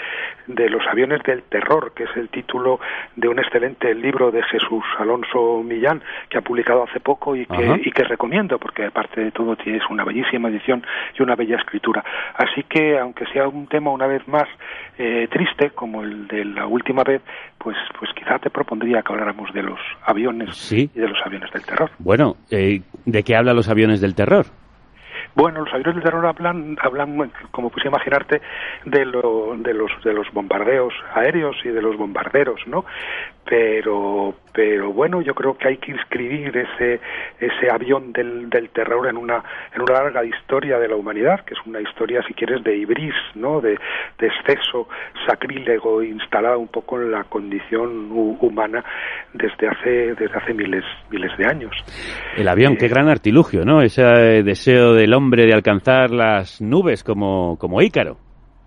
[0.49, 2.81] de los aviones del terror que es el título
[3.15, 7.65] de un excelente libro de Jesús Alonso Millán que ha publicado hace poco y que,
[7.65, 7.77] Ajá.
[7.85, 10.85] y que recomiendo porque aparte de todo tienes una bellísima edición
[11.17, 11.92] y una bella escritura
[12.37, 14.49] así que aunque sea un tema una vez más
[14.99, 17.23] eh, triste como el de la última vez
[17.59, 20.91] pues pues quizá te propondría que habláramos de los aviones Sí.
[20.95, 21.91] y de los aviones del terror.
[21.99, 24.47] Bueno, eh, ¿de qué hablan los aviones del terror?
[25.35, 28.43] Bueno, los aviones del terror hablan, hablan como puedes imaginarte,
[28.85, 32.85] de, lo, de, los, de los bombardeos aéreos y de los bombarderos, ¿no?
[33.45, 37.01] Pero, pero bueno, yo creo que hay que inscribir ese,
[37.41, 39.43] ese avión del, del terror en una,
[39.75, 43.13] en una larga historia de la humanidad, que es una historia, si quieres, de ibris,
[43.35, 43.61] ¿no?
[43.61, 43.77] De,
[44.19, 44.89] de exceso
[45.27, 48.85] sacrílego instalada un poco en la condición hu- humana
[49.35, 51.73] desde hace, desde hace miles, miles de años.
[52.37, 53.83] El avión, qué gran artilugio, ¿no?
[53.83, 58.17] Ese eh, deseo del hombre de alcanzar las nubes como, como Ícaro.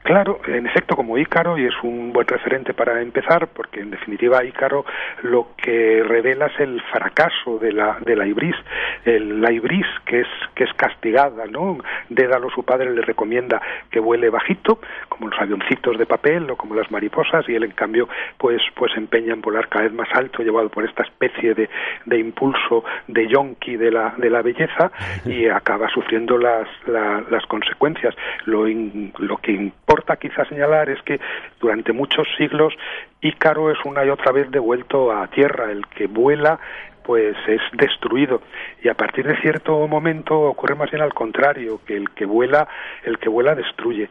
[0.06, 4.44] Claro, en efecto, como Ícaro, y es un buen referente para empezar, porque en definitiva
[4.46, 4.86] Ícaro
[5.24, 8.56] lo que revela es el fracaso de la, de la ibris,
[9.04, 11.80] el- la ibris que es, que es castigada, ¿no?
[12.10, 14.78] Dédalo su padre le recomienda que vuele bajito,
[15.10, 18.96] como los avioncitos de papel o como las mariposas, y él en cambio pues, pues
[18.96, 21.68] empeña en volar cada vez más alto, llevado por esta especie de,
[22.06, 24.92] de impulso de yonki de la, de la belleza,
[25.26, 28.14] y acaba sufriendo las, la- las consecuencias.
[28.46, 31.20] Lo, in- lo que importa quizá señalar es que
[31.60, 32.74] durante muchos siglos
[33.22, 36.60] Ícaro es una y otra vez devuelto a tierra, el que vuela
[37.06, 38.42] pues es destruido.
[38.82, 42.68] Y a partir de cierto momento ocurre más bien al contrario que el que vuela
[43.04, 44.10] el que vuela destruye.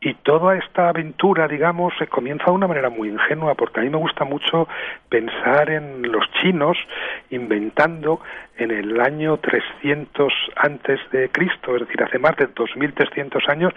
[0.00, 3.90] Y toda esta aventura digamos se comienza de una manera muy ingenua porque a mí
[3.90, 4.68] me gusta mucho
[5.08, 6.76] pensar en los chinos
[7.30, 8.20] inventando
[8.56, 13.72] en el año 300 antes de Cristo es decir hace más de 2300 años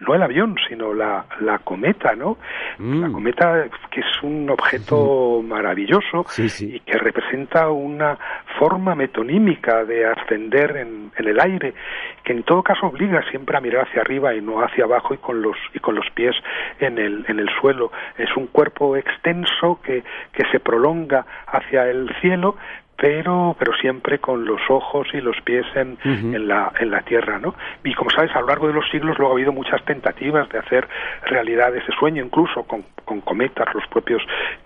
[0.00, 2.36] no el avión sino la, la cometa no
[2.78, 6.26] la cometa que es un objeto maravilloso
[6.60, 8.16] y que representa una
[8.60, 11.74] forma metonímica de ascender en, el aire
[12.22, 15.18] que en todo caso obliga siempre a mirar hacia arriba y no hacia abajo y
[15.18, 16.34] con los y con los pies
[16.78, 17.90] en el en el suelo.
[18.16, 22.56] Es un cuerpo extenso que que se prolonga hacia el cielo
[22.98, 27.38] pero pero siempre con los ojos y los pies en, en la en la tierra
[27.38, 30.48] no y como sabes a lo largo de los siglos luego ha habido muchas tentativas
[30.48, 30.86] de hacer
[31.26, 34.22] realidad ese sueño incluso con, con cometas los propios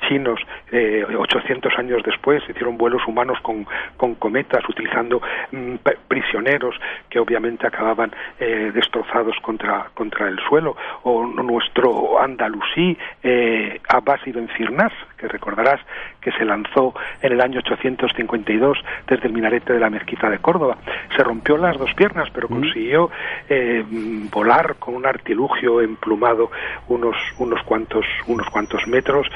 [0.08, 3.66] chinos eh, 800 años después hicieron vuelos humanos con,
[3.96, 5.20] con cometas utilizando
[5.50, 5.74] mm,
[6.08, 6.74] prisioneros
[7.08, 10.76] que obviamente acababan eh, destrozados contra contra el suelo.
[11.02, 14.92] O nuestro andalusí eh, Abbas ibn Firnas
[15.22, 15.80] que recordarás
[16.20, 20.76] que se lanzó en el año 852 desde el minarete de la mezquita de Córdoba.
[21.16, 23.10] Se rompió las dos piernas, pero consiguió
[23.48, 26.50] eh, mm, volar con un artilugio emplumado
[26.88, 29.28] unos, unos, cuantos, unos cuantos metros,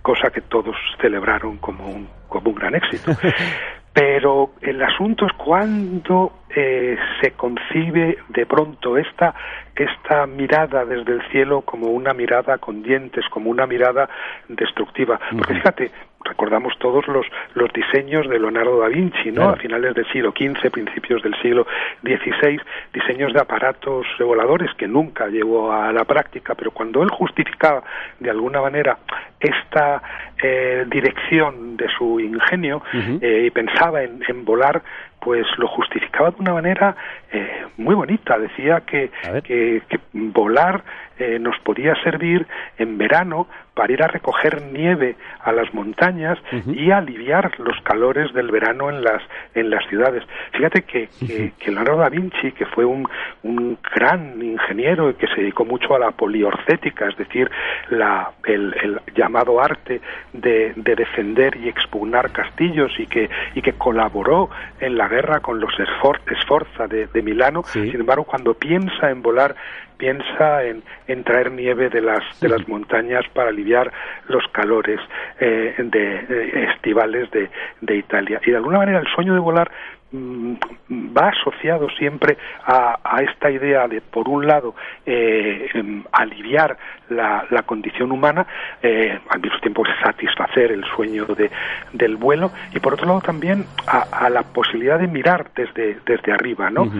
[0.00, 3.12] cosa que todos celebraron como un, como un gran éxito.
[3.94, 9.34] Pero el asunto es cuando eh, se concibe de pronto esta,
[9.76, 14.08] esta mirada desde el cielo como una mirada con dientes, como una mirada
[14.48, 15.20] destructiva.
[15.30, 15.92] Porque fíjate,
[16.24, 19.50] recordamos todos los, los diseños de Leonardo da Vinci, ¿no?
[19.50, 21.66] A finales del siglo XV, principios del siglo
[22.02, 22.60] XVI,
[22.92, 27.82] diseños de aparatos voladores que nunca llegó a la práctica, pero cuando él justificaba
[28.18, 28.98] de alguna manera
[29.38, 30.02] esta
[30.42, 32.82] eh, dirección de su ingenio
[33.20, 34.82] eh, y pensaba en, en volar,
[35.20, 36.96] pues lo justificaba de una manera
[37.32, 38.38] eh, muy bonita.
[38.38, 39.10] Decía que,
[39.42, 40.82] que, que volar
[41.18, 42.46] eh, nos podía servir
[42.76, 48.50] en verano para ir a recoger nieve a las montañas y aliviar los calores del
[48.50, 49.22] verano en las
[49.54, 50.22] en las ciudades.
[50.52, 53.08] Fíjate que, que, que Leonardo da Vinci, que fue un,
[53.42, 57.50] un gran ingeniero y que se dedicó mucho a la poliorcética, es decir,
[57.90, 60.00] la, el, el llamado arte
[60.32, 64.50] de, de defender y expugnar castillos y que, y que colaboró
[64.80, 69.22] en la guerra con los esfor Sforza de, de Milano, sin embargo, cuando piensa en
[69.22, 69.54] volar
[69.96, 73.63] piensa en, en traer nieve de las de las montañas para aliviar
[74.28, 75.00] los calores
[75.40, 75.74] eh,
[76.74, 79.70] estivales de, Italia y de alguna manera el sueño de volar
[80.10, 80.54] mm,
[81.16, 82.36] va asociado siempre
[82.66, 84.74] a, esta idea de, por un lado,
[85.06, 85.68] eh,
[86.12, 86.76] aliviar
[87.08, 88.46] la, la, condición humana,
[88.82, 91.50] eh, al mismo tiempo satisfacer el sueño de,
[91.92, 96.32] del vuelo, y por otro lado también a, a la posibilidad de mirar desde, desde
[96.32, 96.90] arriba, ¿no?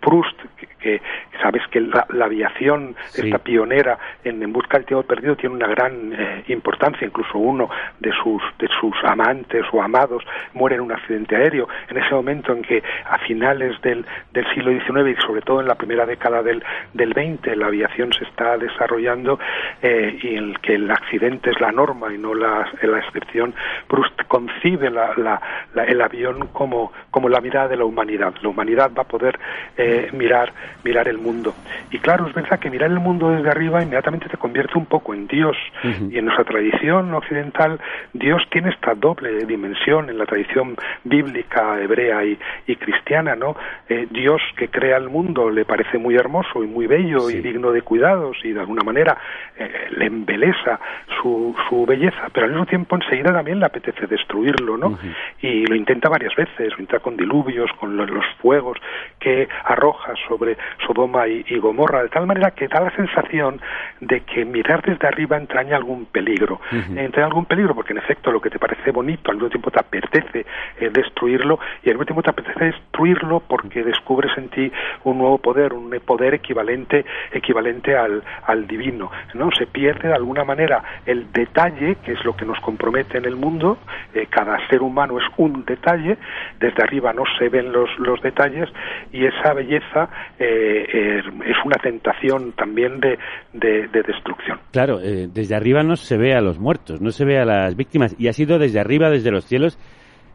[0.00, 1.02] Proust, que, que,
[1.42, 3.22] sabes que la, la aviación, sí.
[3.26, 7.06] esta pionera en, en, busca del tiempo perdido, tiene una gran eh, importancia.
[7.06, 10.24] Incluso uno de sus, de sus amantes o amados
[10.54, 11.68] muere en un accidente aéreo.
[11.88, 15.68] En ese momento en que a finales del, del siglo XIX y sobre todo en
[15.68, 16.62] la primera década del,
[16.94, 19.38] del XX la aviación se está desarrollando
[19.82, 23.54] eh, y en el que el accidente es la norma y no la, la excepción,
[23.88, 28.34] Proust concibe la, la, el avión como, como la mirada de la humanidad.
[28.42, 29.38] La humanidad va a poder
[29.76, 30.52] eh, mirar,
[30.84, 31.54] mirar el mundo.
[31.90, 35.14] Y claro, es verdad que mirar el mundo desde arriba inmediatamente te convierte un poco
[35.14, 35.56] en Dios.
[35.84, 36.12] Uh -huh.
[36.12, 37.80] Y en nuestra tradición occidental,
[38.12, 43.56] Dios tiene esta doble dimensión en la tradición bíblica, hebrea y, y cristiana, ¿no?
[43.88, 47.38] Eh, Dios que crea el mundo le parece muy hermoso y muy bello sí.
[47.38, 49.16] y digno de cuidados y de alguna manera
[49.58, 50.78] eh, le embeleza
[51.20, 54.88] su, su belleza, pero al mismo tiempo enseguida también le apetece destruirlo, ¿no?
[54.88, 55.14] Uh -huh.
[55.42, 58.78] Y lo intenta varias veces, lo intenta con diluvios, con los, los fuegos
[59.20, 60.56] que arroja sobre
[60.86, 63.60] Sodoma y, y, Gomorra, de tal manera que da la sensación
[64.00, 66.60] de que mirar desde arriba entraña algún peligro.
[66.72, 66.98] Uh -huh.
[66.98, 69.78] Entraña algún peligro porque en efecto lo que te parece bonito al mismo tiempo te
[69.78, 70.46] apetece
[70.80, 74.72] eh, destruirlo y al mismo tiempo te apetece destruirlo porque descubres en ti
[75.04, 79.10] un nuevo poder, un poder equivalente equivalente al, al divino.
[79.34, 79.50] ¿no?
[79.52, 83.36] Se pierde de alguna manera el detalle, que es lo que nos compromete en el
[83.36, 83.78] mundo,
[84.14, 86.16] eh, cada ser humano es un detalle,
[86.58, 88.68] desde arriba no se ven los, los detalles
[89.12, 90.08] y esa belleza
[90.38, 93.18] eh, es una tentación también de,
[93.52, 94.58] de, de destrucción.
[94.72, 97.76] Claro, eh, desde arriba no se ve a los muertos, no se ve a las
[97.76, 99.78] víctimas y ha sido desde arriba, desde los cielos,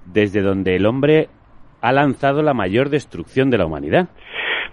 [0.06, 1.30] desde donde el hombre
[1.82, 4.08] ha lanzado la mayor destrucción de la humanidad.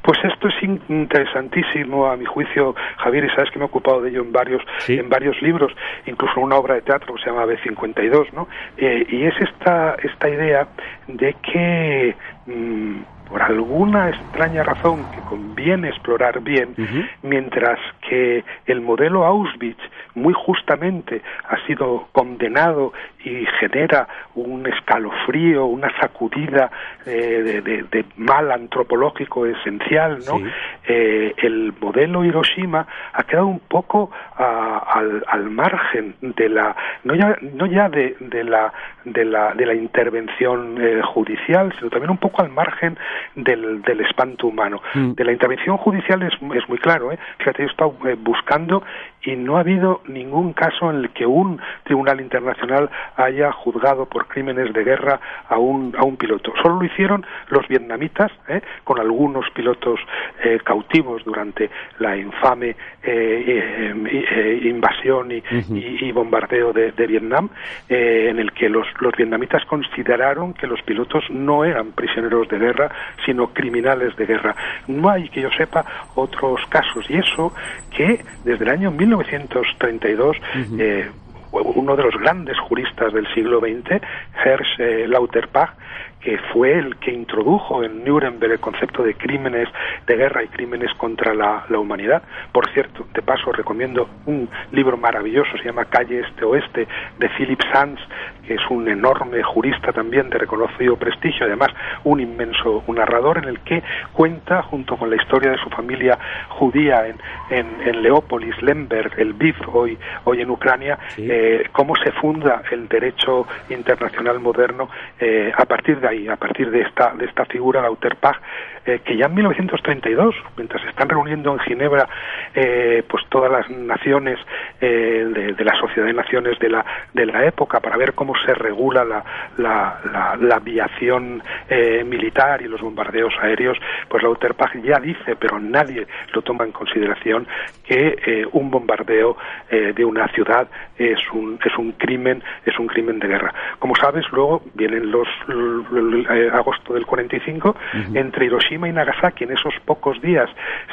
[0.02, 0.54] Pues esto es
[0.88, 4.60] interesantísimo a mi juicio, Javier, y sabes que me he ocupado de ello en varios,
[4.78, 4.94] ¿Sí?
[4.94, 5.72] en varios libros,
[6.06, 8.48] incluso una obra de teatro que se llama B52, ¿no?
[8.78, 10.66] Eh, y es esta, esta idea
[11.06, 13.02] de que mmm,
[13.32, 17.08] por alguna extraña razón que conviene explorar bien, uh -huh.
[17.22, 19.80] mientras que el modelo Auschwitz
[20.14, 22.92] muy justamente ha sido condenado
[23.24, 26.70] y genera un escalofrío, una sacudida
[27.06, 30.38] eh, de, de, de, mal antropológico esencial, ¿no?
[30.38, 30.44] Sí.
[30.88, 36.74] Eh, el modelo Hiroshima ha quedado un poco a, al, al, margen de la,
[37.04, 38.72] no ya, no ya de, de la,
[39.04, 42.98] de la, de la intervención eh, judicial, sino también un poco al margen
[43.34, 44.80] del, del espanto humano.
[44.94, 45.12] Mm.
[45.12, 47.18] De la intervención judicial es, es muy claro, ¿eh?
[47.38, 48.82] Fíjate, yo he estado eh, buscando
[49.24, 54.26] y no ha habido ningún caso en el que un tribunal internacional haya juzgado por
[54.26, 56.52] crímenes de guerra a un, a un piloto.
[56.62, 58.60] Solo lo hicieron los vietnamitas, ¿eh?
[58.84, 60.00] con algunos pilotos
[60.42, 65.76] eh, cautivos durante la infame eh, eh invasión y, uh -huh.
[65.76, 67.48] y, y, bombardeo de, de Vietnam,
[67.88, 72.90] en el que los, los vietnamitas consideraron que los pilotos no eran prisioneros de guerra,
[73.24, 74.54] sino criminales de guerra.
[74.88, 77.08] No hay, que yo sepa, otros casos.
[77.10, 77.52] Y eso
[77.94, 80.80] que desde el año 1932 uh -huh.
[80.80, 81.10] eh,
[81.52, 84.00] uno de los grandes juristas del siglo XX,
[84.44, 85.74] Hersch eh, Lauterbach,
[86.22, 89.68] que fue el que introdujo en Nuremberg el concepto de crímenes
[90.06, 92.22] de guerra y crímenes contra la, la humanidad.
[92.52, 96.86] Por cierto, de paso recomiendo un libro maravilloso, se llama Calle Este Oeste,
[97.18, 98.00] de Philip Sands,
[98.46, 101.70] que es un enorme jurista también de reconocido prestigio, además
[102.04, 106.18] un inmenso narrador en el que cuenta, junto con la historia de su familia
[106.48, 107.16] judía en,
[107.50, 112.88] en, en Leópolis, Lemberg, el Biv, hoy, hoy en Ucrania, eh, cómo se funda el
[112.88, 117.82] derecho internacional moderno eh, a partir de ahí, a partir de esta, de esta figura,
[117.82, 118.38] Lauterpach,
[118.84, 122.08] eh, que ya en 1932, mientras se están reuniendo en Ginebra
[122.54, 124.38] eh, pues todas las naciones
[124.80, 128.34] eh, de, de, la sociedad de naciones de la, de la época para ver cómo
[128.44, 129.24] se regula la,
[129.58, 133.78] la, la, la aviación eh, militar y los bombardeos aéreos,
[134.08, 137.46] pues Lauterpach ya dice, pero nadie lo toma en consideración,
[137.84, 139.36] que eh, un bombardeo
[139.70, 140.66] eh, de una ciudad
[140.98, 143.54] es un, es un crimen, es un crimen de guerra.
[143.78, 148.18] Como sabes, luego vienen los, los, los agosto del 45 uh -huh.
[148.18, 149.44] entre Hiroshima y Nagasaki.
[149.44, 150.48] En esos pocos días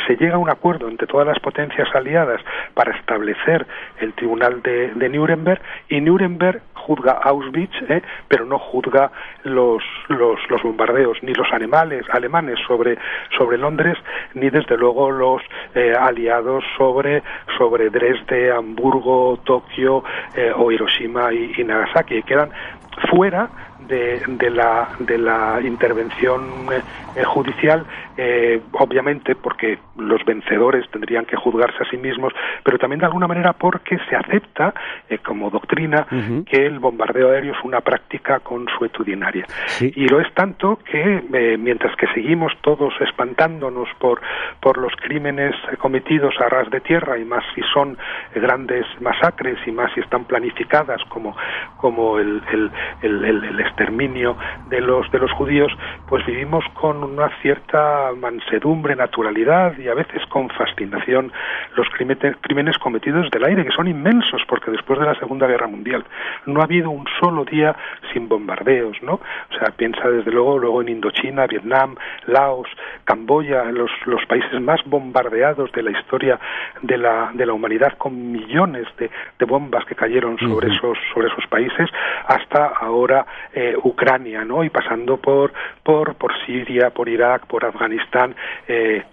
[0.08, 2.42] se llega a un acuerdo entre todas las potencias aliadas
[2.74, 3.66] para establecer
[4.00, 8.02] el tribunal de, de Nuremberg y Nuremberg juzga Auschwitz, ¿eh?
[8.28, 9.12] pero no juzga
[9.44, 12.98] los, los, los bombardeos, ni los alemanes, alemanes sobre,
[13.38, 13.98] sobre Londres,
[14.34, 15.42] ni desde luego los
[15.76, 17.22] eh, aliados sobre,
[17.58, 20.04] sobre Dresde, Hamburgo, Tokio
[20.36, 22.24] eh, o Hiroshima y, y Nagasaki.
[22.24, 22.50] Quedan
[23.12, 23.50] fuera
[23.90, 27.86] de, de, la, de la intervención eh, judicial,
[28.18, 32.34] eh, obviamente porque los vencedores tendrían que juzgarse a sí mismos,
[32.64, 34.74] pero también de alguna manera porque se acepta
[35.10, 36.46] eh, como doctrina uh -huh.
[36.46, 39.46] que el bombardeo aéreo es una práctica consuetudinaria.
[39.68, 39.92] Sí.
[39.96, 44.22] Y lo es tanto que eh, mientras que seguimos todos espantándonos por,
[44.60, 47.98] por los crímenes cometidos a ras de tierra y más si son
[48.36, 51.36] grandes masacres y más si están planificadas como,
[51.78, 52.72] como el, el,
[53.02, 54.36] el, el exterminio
[54.70, 55.72] de los, de los judíos,
[56.08, 61.32] pues vivimos con una cierta mansedumbre, naturalidad y a veces con fascinación
[61.76, 65.68] los crímenes, crímenes cometidos del aire, que son inmensos, porque después de la Segunda Guerra
[65.68, 66.04] Mundial
[66.46, 67.76] no ha habido un solo día
[68.12, 69.14] sin bombardeos, ¿no?
[69.14, 71.96] O sea, piensa desde luego luego en Indochina, Vietnam,
[72.28, 72.68] Laos,
[73.06, 76.40] Camboya, los, los países más bombardeados de la historia
[76.82, 79.10] de la, de la humanidad, con millones de,
[79.40, 80.76] de bombas que cayeron sobre, uh -huh.
[80.76, 81.90] esos, sobre esos países,
[82.28, 84.64] hasta ahora eh, Ucrania, ¿no?
[84.64, 85.54] Y pasando por,
[85.84, 88.36] por, por Siria, por Irak, por Afganistán,
[88.68, 89.04] eh,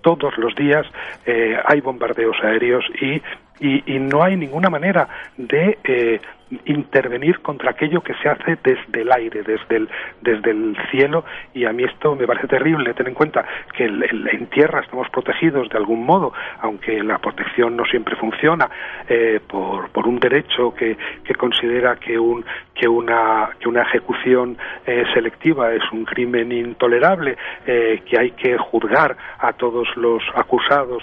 [0.00, 0.86] todos los días
[1.26, 3.22] eh, hay bombardeos aéreos y,
[3.60, 6.20] y, y, no hay ninguna manera de eh,
[6.66, 9.88] intervenir contra aquello que se hace desde el aire, desde el,
[10.20, 11.24] desde el cielo,
[11.54, 12.94] y a mí esto me parece terrible.
[12.94, 13.44] Ten en cuenta
[13.76, 18.68] que en tierra estamos protegidos de algún modo, aunque la protección no siempre funciona,
[19.08, 22.44] eh, por, un derecho que, que considera que, un,
[22.74, 27.36] que, una, que una ejecución eh, selectiva es un crimen intolerable,
[27.66, 31.02] eh, que hay que juzgar a todos los acusados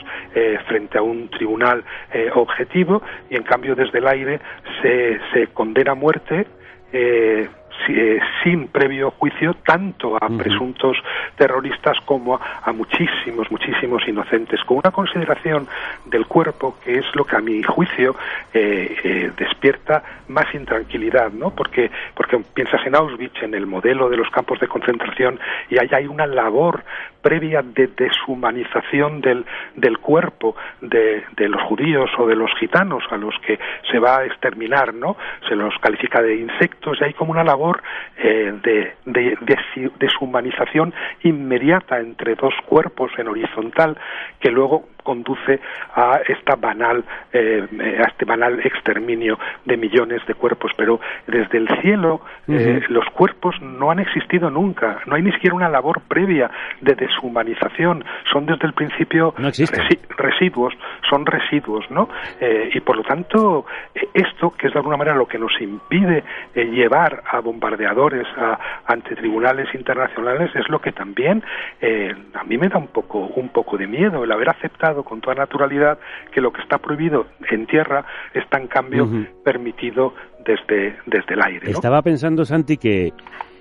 [0.68, 1.84] frente a un tribunal
[2.36, 4.40] objetivo, y en cambio desde el aire
[4.82, 5.20] se
[5.54, 6.48] condena a muerte
[6.92, 7.48] eh,
[7.90, 10.38] eh, sin previo juicio tanto a uh -huh.
[10.38, 10.98] presuntos
[11.36, 15.68] terroristas como a, a, muchísimos, muchísimos inocentes, con una consideración
[16.06, 18.16] del cuerpo que es lo que a mi juicio
[18.54, 21.52] eh, eh, despierta más intranquilidad, ¿no?
[21.52, 25.90] Porque, porque piensas en Auschwitz, en el modelo de los campos de concentración, y ahí
[25.92, 26.84] hay una labor
[27.22, 33.18] previa de deshumanización del, del cuerpo de, de los judíos o de los gitanos a
[33.18, 33.60] los que
[33.92, 35.18] se va a exterminar, ¿no?
[35.48, 37.67] Se los califica de insectos y hay como una labor
[38.18, 40.94] eh, de, de, de, deshumanización
[41.24, 43.98] inmediata entre dos cuerpos en horizontal
[44.40, 45.62] que luego conduce
[45.96, 47.02] a esta banal
[47.32, 47.66] eh,
[48.04, 50.72] a este banal exterminio de millones de cuerpos.
[50.76, 52.60] Pero desde el cielo uh -huh.
[52.60, 55.00] eh, los cuerpos no han existido nunca.
[55.06, 56.52] No hay ni siquiera una labor previa
[56.82, 58.04] de deshumanización.
[58.32, 60.74] Son desde el principio no resi residuos
[61.10, 63.66] son residuos no eh, y por lo tanto
[64.14, 66.24] esto que es de alguna manera lo que nos impide
[66.56, 71.44] eh, llevar a bombardeadores a, ante tribunales internacionales es lo que también
[72.34, 75.36] a mí me da un poco un poco de miedo el haber aceptado con toda
[75.36, 75.98] naturalidad
[76.32, 79.28] que lo que está prohibido en tierra está en cambio uh -huh.
[79.44, 80.14] permitido
[80.46, 81.66] desde, desde el aire.
[81.66, 81.72] ¿no?
[81.72, 83.14] Estaba pensando, Santi, que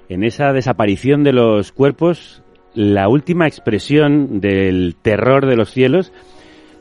[0.09, 2.43] en esa desaparición de los cuerpos,
[2.75, 6.13] la última expresión del terror de los cielos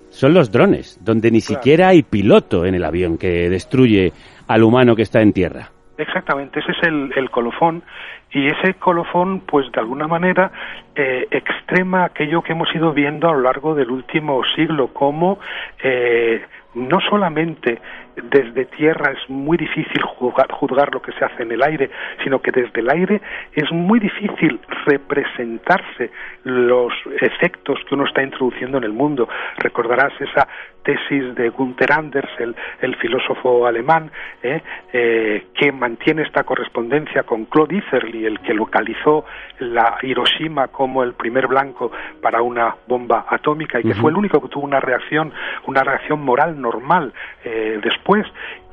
[0.09, 1.61] son los drones, donde ni claro.
[1.61, 4.13] siquiera hay piloto en el avión que destruye
[4.47, 5.71] al humano que está en tierra.
[5.97, 7.83] Exactamente, ese es el, el colofón.
[8.31, 10.51] Y ese colofón, pues de alguna manera,
[10.93, 15.39] eh, extrema aquello que hemos ido viendo a lo largo del último siglo, como
[15.81, 17.79] eh, no solamente
[18.15, 21.89] desde tierra es muy difícil juzgar, juzgar, lo que se hace en el aire,
[22.23, 23.21] sino que desde el aire
[23.53, 26.11] es muy difícil representarse
[26.43, 29.27] los efectos que uno está introduciendo en el mundo.
[29.57, 30.47] Recordarás esa
[30.83, 34.11] tesis de Gunther Anders, el, el filósofo alemán,
[34.43, 34.61] ¿eh?
[34.93, 39.25] Eh, que mantiene esta correspondencia con Claude Isserly, el que localizó
[39.59, 41.91] la Hiroshima como el primer blanco
[42.21, 45.33] para una bomba atómica y que fue el único que tuvo una reacción,
[45.65, 47.13] una reacción moral normal
[47.43, 48.25] eh, después después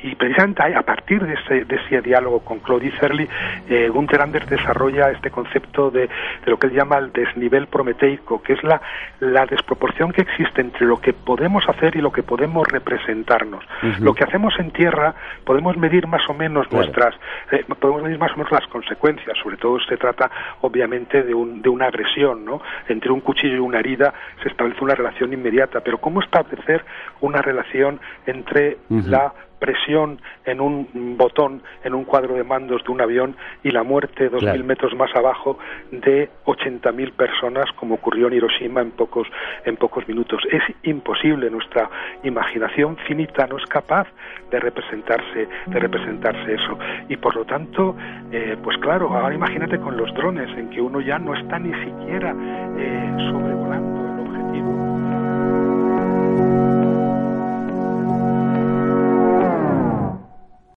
[0.03, 3.29] y precisamente a partir de ese, de ese diálogo con Claude Isserly,
[3.69, 6.09] eh, Gunther Anders desarrolla este concepto de,
[6.45, 8.81] de, lo que él llama el desnivel prometeico, que es la,
[9.21, 13.65] la desproporción que existe entre lo que podemos hacer y lo que podemos representarnos.
[13.83, 13.99] Uh -huh.
[14.01, 16.85] Lo que hacemos en tierra podemos medir más o menos claro.
[16.85, 17.15] nuestras,
[17.53, 20.31] eh, podemos medir más o menos las consecuencias, sobre todo se trata
[20.63, 22.61] obviamente de, un, de una agresión, ¿no?
[22.89, 26.85] Entre un cuchillo y una herida se establece una relación inmediata, pero ¿cómo establecer
[27.21, 29.07] una relación entre uh -huh.
[29.07, 29.33] la
[29.63, 34.29] presión en un botón, en un cuadro de mandos de un avión y la muerte
[34.29, 34.59] dos claro.
[34.59, 35.57] mil metros más abajo
[35.93, 39.29] de 80.000 personas, como ocurrió en Hiroshima en pocos,
[39.65, 40.43] en pocos minutos.
[40.51, 41.89] Es imposible, nuestra
[42.25, 44.09] imaginación finita no es capaz
[44.51, 46.77] de representarse, de representarse eso.
[47.09, 47.95] Y por lo tanto,
[48.33, 51.73] eh, pues claro, ahora imagínate con los drones, en que uno ya no está ni
[51.85, 52.35] siquiera
[52.77, 53.62] eh, sobre